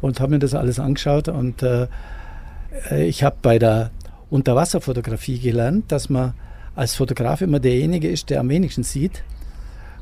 und 0.00 0.18
habe 0.18 0.32
mir 0.32 0.38
das 0.40 0.54
alles 0.54 0.80
angeschaut 0.80 1.28
und 1.28 1.62
äh, 1.62 1.86
ich 2.90 3.22
habe 3.22 3.36
bei 3.42 3.60
der 3.60 3.92
Unterwasserfotografie 4.28 5.38
gelernt, 5.38 5.92
dass 5.92 6.10
man 6.10 6.34
als 6.74 6.96
Fotograf 6.96 7.42
immer 7.42 7.60
derjenige 7.60 8.08
ist, 8.08 8.28
der 8.28 8.40
am 8.40 8.48
wenigsten 8.48 8.82
sieht, 8.82 9.22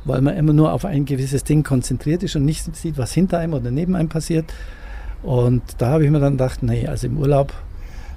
weil 0.07 0.23
man 0.23 0.35
immer 0.35 0.55
nur 0.55 0.73
auf 0.73 0.87
ein 0.87 1.05
gewisses 1.05 1.45
Ding 1.45 1.63
konzentriert 1.63 2.23
ist 2.23 2.37
und 2.37 2.47
nicht 2.47 2.75
sieht, 2.75 2.97
was 2.97 3.13
hinter 3.13 3.39
einem 3.39 3.53
oder 3.53 3.71
neben 3.71 3.95
einem 3.95 4.09
passiert. 4.09 4.47
Und 5.23 5.63
da 5.77 5.89
habe 5.89 6.07
ich 6.07 6.11
mir 6.11 6.21
dann 6.21 6.39
gedacht, 6.39 6.63
nee, 6.63 6.87
also 6.87 7.07
im 7.07 7.19
Urlaub 7.19 7.53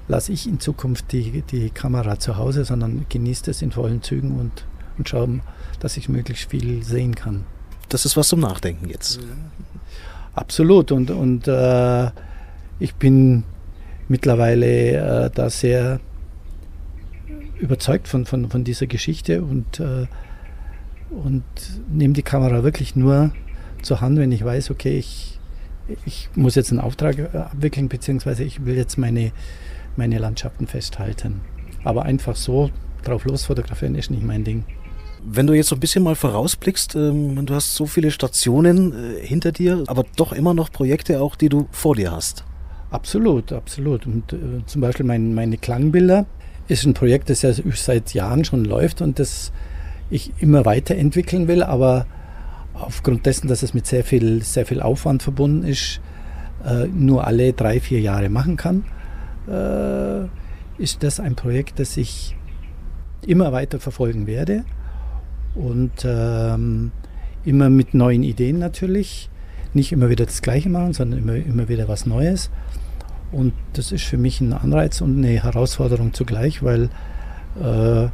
lasse 0.08 0.32
ich 0.32 0.48
in 0.48 0.60
Zukunft 0.60 1.12
die, 1.12 1.42
die 1.42 1.68
Kamera 1.68 2.18
zu 2.18 2.38
Hause, 2.38 2.64
sondern 2.64 3.04
genieße 3.10 3.50
es 3.50 3.60
in 3.60 3.70
vollen 3.70 4.02
Zügen 4.02 4.40
und, 4.40 4.64
und 4.96 5.10
schaue, 5.10 5.40
dass 5.78 5.98
ich 5.98 6.08
möglichst 6.08 6.48
viel 6.48 6.82
sehen 6.82 7.14
kann. 7.14 7.44
Das 7.90 8.06
ist 8.06 8.16
was 8.16 8.28
zum 8.28 8.40
Nachdenken 8.40 8.88
jetzt. 8.88 9.20
Absolut. 10.34 10.92
Und, 10.92 11.10
und 11.10 11.48
äh, 11.48 12.10
ich 12.78 12.94
bin 12.94 13.44
mittlerweile 14.08 15.26
äh, 15.26 15.30
da 15.32 15.50
sehr 15.50 16.00
überzeugt 17.58 18.08
von, 18.08 18.26
von, 18.26 18.50
von 18.50 18.64
dieser 18.64 18.86
Geschichte 18.86 19.42
und, 19.42 19.78
äh, 19.78 20.06
und 21.10 21.44
nehme 21.90 22.14
die 22.14 22.22
Kamera 22.22 22.64
wirklich 22.64 22.96
nur 22.96 23.32
zur 23.82 24.00
Hand, 24.00 24.18
wenn 24.18 24.32
ich 24.32 24.44
weiß, 24.44 24.70
okay, 24.70 24.98
ich, 24.98 25.38
ich 26.04 26.28
muss 26.34 26.54
jetzt 26.54 26.70
einen 26.70 26.80
Auftrag 26.80 27.18
äh, 27.18 27.36
abwickeln, 27.36 27.88
beziehungsweise 27.88 28.42
ich 28.42 28.64
will 28.64 28.76
jetzt 28.76 28.98
meine, 28.98 29.32
meine 29.96 30.18
Landschaften 30.18 30.66
festhalten. 30.66 31.40
Aber 31.84 32.04
einfach 32.04 32.36
so 32.36 32.70
drauf 33.04 33.24
los 33.24 33.44
fotografieren 33.44 33.94
ist 33.94 34.10
nicht 34.10 34.22
mein 34.22 34.44
Ding. 34.44 34.64
Wenn 35.24 35.46
du 35.46 35.54
jetzt 35.54 35.68
so 35.68 35.76
ein 35.76 35.80
bisschen 35.80 36.02
mal 36.02 36.16
vorausblickst, 36.16 36.96
ähm, 36.96 37.46
du 37.46 37.54
hast 37.54 37.74
so 37.74 37.86
viele 37.86 38.10
Stationen 38.10 38.92
äh, 38.92 39.24
hinter 39.24 39.52
dir, 39.52 39.84
aber 39.86 40.04
doch 40.16 40.32
immer 40.32 40.52
noch 40.52 40.70
Projekte 40.70 41.20
auch, 41.20 41.36
die 41.36 41.48
du 41.48 41.68
vor 41.70 41.94
dir 41.94 42.10
hast. 42.10 42.44
Absolut, 42.90 43.52
absolut. 43.52 44.06
Und 44.06 44.32
äh, 44.32 44.66
zum 44.66 44.80
Beispiel 44.80 45.06
mein, 45.06 45.34
meine 45.34 45.58
Klangbilder 45.58 46.26
ist 46.66 46.84
ein 46.84 46.94
Projekt, 46.94 47.30
das 47.30 47.42
ja 47.42 47.52
seit 47.74 48.14
Jahren 48.14 48.44
schon 48.44 48.64
läuft 48.64 49.00
und 49.00 49.18
das 49.18 49.52
ich 50.10 50.32
immer 50.40 50.64
weiterentwickeln 50.64 51.48
will, 51.48 51.62
aber 51.62 52.06
aufgrund 52.74 53.24
dessen, 53.26 53.48
dass 53.48 53.62
es 53.62 53.74
mit 53.74 53.86
sehr 53.86 54.04
viel, 54.04 54.42
sehr 54.42 54.66
viel 54.66 54.82
Aufwand 54.82 55.22
verbunden 55.22 55.64
ist, 55.64 56.00
äh, 56.64 56.86
nur 56.86 57.26
alle 57.26 57.52
drei, 57.52 57.80
vier 57.80 58.00
Jahre 58.00 58.28
machen 58.28 58.56
kann, 58.56 58.84
äh, 59.48 60.26
ist 60.82 61.02
das 61.02 61.20
ein 61.20 61.34
Projekt, 61.34 61.78
das 61.78 61.96
ich 61.96 62.36
immer 63.26 63.52
weiter 63.52 63.78
verfolgen 63.78 64.26
werde 64.26 64.64
und 65.54 65.92
ähm, 66.04 66.92
immer 67.44 67.70
mit 67.70 67.94
neuen 67.94 68.22
Ideen 68.22 68.58
natürlich. 68.58 69.28
Nicht 69.74 69.92
immer 69.92 70.10
wieder 70.10 70.26
das 70.26 70.42
Gleiche 70.42 70.68
machen, 70.68 70.92
sondern 70.92 71.18
immer, 71.20 71.34
immer 71.34 71.68
wieder 71.68 71.88
was 71.88 72.06
Neues. 72.06 72.50
Und 73.30 73.54
das 73.72 73.92
ist 73.92 74.04
für 74.04 74.18
mich 74.18 74.40
ein 74.40 74.52
Anreiz 74.52 75.00
und 75.00 75.16
eine 75.16 75.42
Herausforderung 75.42 76.12
zugleich, 76.12 76.62
weil 76.62 76.90
äh, 77.60 78.08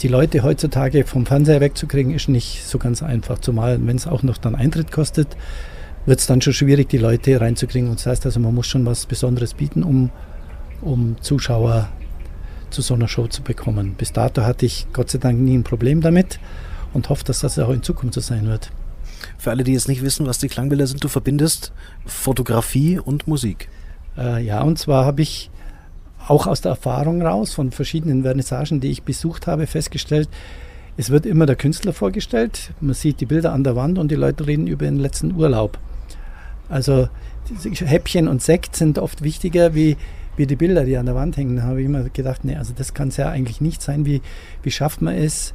die 0.00 0.08
Leute 0.08 0.42
heutzutage 0.42 1.04
vom 1.04 1.24
Fernseher 1.24 1.62
wegzukriegen, 1.62 2.12
ist 2.12 2.28
nicht 2.28 2.64
so 2.66 2.76
ganz 2.78 3.02
einfach. 3.02 3.38
Zumal, 3.38 3.78
wenn 3.86 3.96
es 3.96 4.06
auch 4.06 4.22
noch 4.22 4.36
dann 4.36 4.54
Eintritt 4.54 4.92
kostet, 4.92 5.36
wird 6.04 6.20
es 6.20 6.26
dann 6.26 6.42
schon 6.42 6.52
schwierig, 6.52 6.90
die 6.90 6.98
Leute 6.98 7.40
reinzukriegen. 7.40 7.88
Und 7.88 7.98
das 7.98 8.06
heißt 8.06 8.26
also, 8.26 8.38
man 8.38 8.54
muss 8.54 8.66
schon 8.66 8.84
was 8.84 9.06
Besonderes 9.06 9.54
bieten, 9.54 9.82
um, 9.82 10.10
um 10.82 11.16
Zuschauer 11.22 11.88
zu 12.70 12.82
so 12.82 12.94
einer 12.94 13.08
Show 13.08 13.26
zu 13.26 13.42
bekommen. 13.42 13.94
Bis 13.96 14.12
dato 14.12 14.42
hatte 14.42 14.66
ich 14.66 14.86
Gott 14.92 15.10
sei 15.10 15.18
Dank 15.18 15.38
nie 15.38 15.56
ein 15.56 15.64
Problem 15.64 16.00
damit 16.00 16.38
und 16.92 17.08
hoffe, 17.08 17.24
dass 17.24 17.40
das 17.40 17.58
auch 17.58 17.70
in 17.70 17.82
Zukunft 17.82 18.14
so 18.14 18.20
sein 18.20 18.46
wird. 18.46 18.70
Für 19.38 19.50
alle, 19.50 19.64
die 19.64 19.72
jetzt 19.72 19.88
nicht 19.88 20.02
wissen, 20.02 20.26
was 20.26 20.38
die 20.38 20.48
Klangbilder 20.48 20.86
sind, 20.86 21.02
du 21.02 21.08
verbindest 21.08 21.72
Fotografie 22.04 22.98
und 22.98 23.26
Musik. 23.26 23.68
Äh, 24.16 24.44
ja, 24.44 24.62
und 24.62 24.78
zwar 24.78 25.04
habe 25.04 25.22
ich 25.22 25.50
auch 26.26 26.46
aus 26.46 26.60
der 26.60 26.70
Erfahrung 26.70 27.22
raus 27.22 27.54
von 27.54 27.70
verschiedenen 27.70 28.22
Vernissagen, 28.22 28.80
die 28.80 28.90
ich 28.90 29.02
besucht 29.02 29.46
habe, 29.46 29.66
festgestellt, 29.66 30.28
es 30.96 31.10
wird 31.10 31.26
immer 31.26 31.44
der 31.44 31.56
Künstler 31.56 31.92
vorgestellt. 31.92 32.72
Man 32.80 32.94
sieht 32.94 33.20
die 33.20 33.26
Bilder 33.26 33.52
an 33.52 33.64
der 33.64 33.76
Wand 33.76 33.98
und 33.98 34.10
die 34.10 34.14
Leute 34.14 34.46
reden 34.46 34.66
über 34.66 34.86
den 34.86 34.96
letzten 34.96 35.34
Urlaub. 35.34 35.78
Also 36.68 37.08
Häppchen 37.62 38.28
und 38.28 38.42
Sekt 38.42 38.76
sind 38.76 38.98
oft 38.98 39.22
wichtiger 39.22 39.74
wie, 39.74 39.96
wie 40.36 40.46
die 40.46 40.56
Bilder, 40.56 40.84
die 40.84 40.96
an 40.96 41.06
der 41.06 41.14
Wand 41.14 41.36
hängen. 41.36 41.62
Habe 41.62 41.80
ich 41.80 41.86
immer 41.86 42.02
gedacht, 42.04 42.44
nee, 42.44 42.56
also 42.56 42.72
das 42.76 42.94
kann 42.94 43.08
es 43.08 43.16
ja 43.16 43.30
eigentlich 43.30 43.60
nicht 43.60 43.82
sein. 43.82 44.06
Wie, 44.06 44.22
wie 44.62 44.70
schafft 44.70 45.02
man 45.02 45.14
es, 45.14 45.54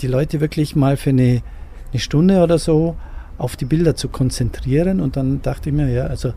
die 0.00 0.08
Leute 0.08 0.40
wirklich 0.40 0.76
mal 0.76 0.96
für 0.96 1.10
eine, 1.10 1.42
eine 1.92 2.00
Stunde 2.00 2.42
oder 2.42 2.58
so 2.58 2.96
auf 3.38 3.56
die 3.56 3.64
Bilder 3.64 3.94
zu 3.94 4.08
konzentrieren? 4.08 5.00
Und 5.00 5.16
dann 5.16 5.42
dachte 5.42 5.70
ich 5.70 5.74
mir, 5.74 5.88
ja, 5.90 6.06
also 6.06 6.32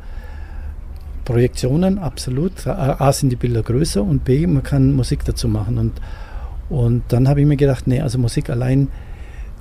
Projektionen, 1.25 1.99
absolut. 1.99 2.65
A 2.65 3.11
sind 3.13 3.29
die 3.29 3.35
Bilder 3.35 3.61
größer 3.61 4.03
und 4.03 4.23
B, 4.23 4.47
man 4.47 4.63
kann 4.63 4.93
Musik 4.93 5.25
dazu 5.25 5.47
machen. 5.47 5.77
Und, 5.77 5.93
und 6.69 7.03
dann 7.09 7.27
habe 7.27 7.41
ich 7.41 7.47
mir 7.47 7.57
gedacht, 7.57 7.87
nee, 7.87 8.01
also 8.01 8.17
Musik 8.17 8.49
allein 8.49 8.87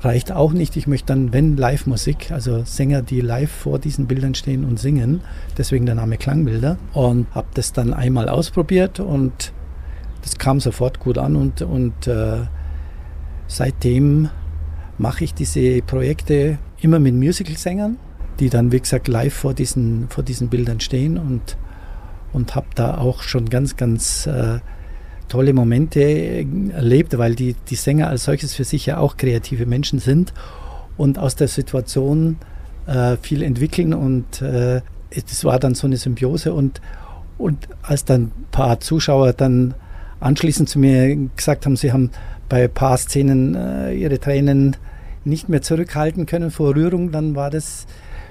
reicht 0.01 0.33
auch 0.33 0.53
nicht. 0.53 0.77
Ich 0.77 0.87
möchte 0.87 1.07
dann, 1.07 1.33
wenn 1.33 1.57
Live-Musik, 1.57 2.31
also 2.31 2.65
Sänger, 2.65 3.03
die 3.03 3.21
live 3.21 3.51
vor 3.51 3.79
diesen 3.79 4.07
Bildern 4.07 4.35
stehen 4.35 4.65
und 4.65 4.79
singen, 4.79 5.23
deswegen 5.57 5.87
der 5.87 5.95
Name 5.95 6.17
Klangbilder. 6.17 6.79
Und 6.93 7.27
habe 7.35 7.49
das 7.55 7.73
dann 7.73 7.93
einmal 7.93 8.29
ausprobiert 8.29 9.01
und 9.01 9.53
das 10.23 10.39
kam 10.39 10.61
sofort 10.61 11.01
gut 11.01 11.19
an 11.19 11.37
und, 11.37 11.63
und 11.63 12.07
äh, 12.07 12.39
seitdem 13.47 14.31
mache 14.99 15.25
ich 15.25 15.35
diese 15.35 15.81
Projekte 15.83 16.59
immer 16.81 16.99
mit 16.99 17.15
Musical-Sängern 17.15 17.99
die 18.39 18.51
dann, 18.51 18.73
wie 18.73 18.81
gesagt, 18.81 19.09
live 19.09 19.35
vor 19.35 19.55
diesen, 19.55 20.09
vor 20.09 20.23
diesen 20.23 20.49
Bildern 20.49 20.81
stehen 20.81 21.19
und, 21.19 21.57
und 22.33 22.55
habe 22.55 22.69
da 22.75 22.99
auch 22.99 23.23
schon 23.23 23.51
ganz, 23.51 23.77
ganz 23.77 24.27
äh, 24.27 24.61
tolle 25.29 25.53
Momente 25.53 26.01
erlebt, 26.01 27.17
weil 27.19 27.35
die, 27.35 27.55
die 27.69 27.75
Sänger 27.75 28.09
als 28.09 28.25
solches 28.25 28.55
für 28.55 28.65
sich 28.65 28.87
ja 28.87 28.99
auch 28.99 29.17
kreative 29.17 29.67
Menschen 29.67 29.99
sind 29.99 30.33
und 30.97 31.19
aus 31.19 31.37
der 31.37 31.49
Situation 31.49 32.37
äh, 32.87 33.17
viel 33.21 33.43
entwickeln 33.43 33.95
und 33.95 34.43
äh, 34.43 34.81
es 35.11 35.45
war 35.45 35.59
dann 35.59 35.75
so 35.75 35.87
eine 35.87 35.97
Symbiose 35.97 36.53
und, 36.53 36.81
und 37.39 37.69
als 37.83 38.05
dann 38.05 38.23
ein 38.23 38.47
paar 38.51 38.81
Zuschauer 38.81 39.33
dann 39.33 39.75
anschließend 40.21 40.69
zu 40.69 40.79
mir 40.79 41.17
gesagt 41.37 41.65
haben, 41.67 41.77
sie 41.77 41.93
haben 41.93 42.11
bei 42.49 42.65
ein 42.65 42.73
paar 42.73 42.97
Szenen 42.97 43.55
äh, 43.55 43.95
ihre 43.95 44.19
Tränen 44.19 44.77
nicht 45.25 45.49
mehr 45.49 45.63
zurückhalten 45.63 46.27
können 46.27 46.51
vor 46.51 46.75
Rührung, 46.75 47.13
dann 47.13 47.35
war 47.35 47.51
das 47.51 47.87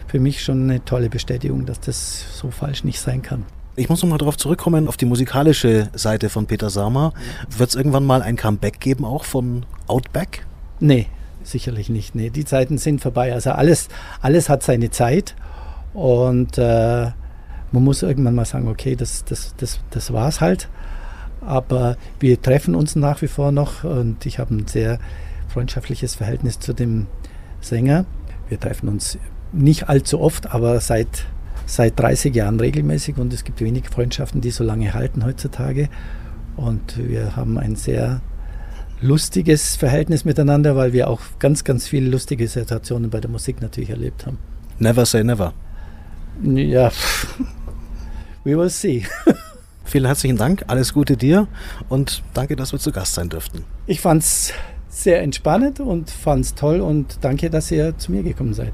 für 0.07 0.19
mich 0.19 0.43
schon 0.43 0.63
eine 0.63 0.83
tolle 0.83 1.09
Bestätigung, 1.09 1.65
dass 1.65 1.79
das 1.79 2.25
so 2.37 2.49
falsch 2.49 2.83
nicht 2.83 2.99
sein 2.99 3.21
kann. 3.21 3.45
Ich 3.79 3.89
muss 3.89 4.01
nochmal 4.01 4.17
darauf 4.17 4.37
zurückkommen, 4.37 4.87
auf 4.87 4.97
die 4.97 5.05
musikalische 5.05 5.89
Seite 5.93 6.29
von 6.29 6.47
Peter 6.47 6.71
Sama. 6.71 7.13
Wird 7.55 7.69
es 7.69 7.75
irgendwann 7.75 8.05
mal 8.05 8.23
ein 8.23 8.35
Comeback 8.35 8.79
geben, 8.79 9.05
auch 9.05 9.23
von 9.23 9.67
Outback? 9.85 10.47
Nee, 10.79 11.05
sicherlich 11.43 11.87
nicht. 11.87 12.15
Nee, 12.15 12.31
die 12.31 12.43
Zeiten 12.43 12.79
sind 12.79 13.01
vorbei. 13.01 13.33
Also 13.33 13.51
alles, 13.51 13.89
alles 14.19 14.49
hat 14.49 14.63
seine 14.63 14.89
Zeit 14.89 15.35
und 15.93 16.57
äh, 16.57 17.11
man 17.71 17.83
muss 17.83 18.01
irgendwann 18.01 18.33
mal 18.33 18.45
sagen, 18.45 18.67
okay, 18.67 18.95
das, 18.95 19.25
das, 19.25 19.53
das, 19.57 19.79
das 19.91 20.11
war's 20.11 20.41
halt. 20.41 20.69
Aber 21.41 21.97
wir 22.19 22.41
treffen 22.41 22.73
uns 22.73 22.95
nach 22.95 23.21
wie 23.21 23.27
vor 23.27 23.51
noch 23.51 23.83
und 23.83 24.25
ich 24.25 24.39
habe 24.39 24.55
ein 24.55 24.65
sehr 24.65 24.97
freundschaftliches 25.49 26.15
Verhältnis 26.15 26.57
zu 26.57 26.73
dem 26.73 27.05
Sänger. 27.61 28.05
Wir 28.49 28.59
treffen 28.59 28.89
uns 28.89 29.19
nicht 29.51 29.87
allzu 29.87 30.19
oft, 30.19 30.51
aber 30.51 30.79
seit, 30.79 31.27
seit 31.67 31.99
30 31.99 32.33
Jahren 32.33 32.59
regelmäßig 32.59 33.17
und 33.17 33.31
es 33.33 33.43
gibt 33.43 33.61
wenig 33.61 33.89
Freundschaften, 33.89 34.41
die 34.41 34.49
so 34.51 34.63
lange 34.63 34.93
halten 34.93 35.23
heutzutage. 35.23 35.89
Und 36.55 36.97
wir 36.97 37.35
haben 37.35 37.59
ein 37.59 37.75
sehr 37.75 38.21
lustiges 39.01 39.75
Verhältnis 39.75 40.25
miteinander, 40.25 40.75
weil 40.75 40.93
wir 40.93 41.09
auch 41.09 41.21
ganz, 41.37 41.63
ganz 41.63 41.87
viele 41.87 42.09
lustige 42.09 42.47
Situationen 42.47 43.11
bei 43.11 43.19
der 43.19 43.29
Musik 43.29 43.61
natürlich 43.61 43.91
erlebt 43.91 44.25
haben. 44.25 44.39
Never 44.79 45.05
say 45.05 45.23
never. 45.23 45.53
Ja, 46.41 46.91
we 48.43 48.57
will 48.57 48.69
see. 48.69 49.05
Vielen 49.83 50.05
herzlichen 50.05 50.37
Dank, 50.37 50.65
alles 50.67 50.93
Gute 50.93 51.15
dir 51.15 51.47
und 51.89 52.23
danke, 52.33 52.55
dass 52.55 52.71
wir 52.71 52.79
zu 52.79 52.91
Gast 52.91 53.13
sein 53.13 53.29
dürften. 53.29 53.63
Ich 53.85 54.01
fand's 54.01 54.51
sehr 54.89 55.21
entspannend 55.21 55.79
und 55.79 56.09
fand 56.09 56.45
es 56.45 56.55
toll 56.55 56.81
und 56.81 57.19
danke, 57.21 57.49
dass 57.49 57.71
ihr 57.71 57.97
zu 57.97 58.11
mir 58.11 58.23
gekommen 58.23 58.53
seid. 58.53 58.73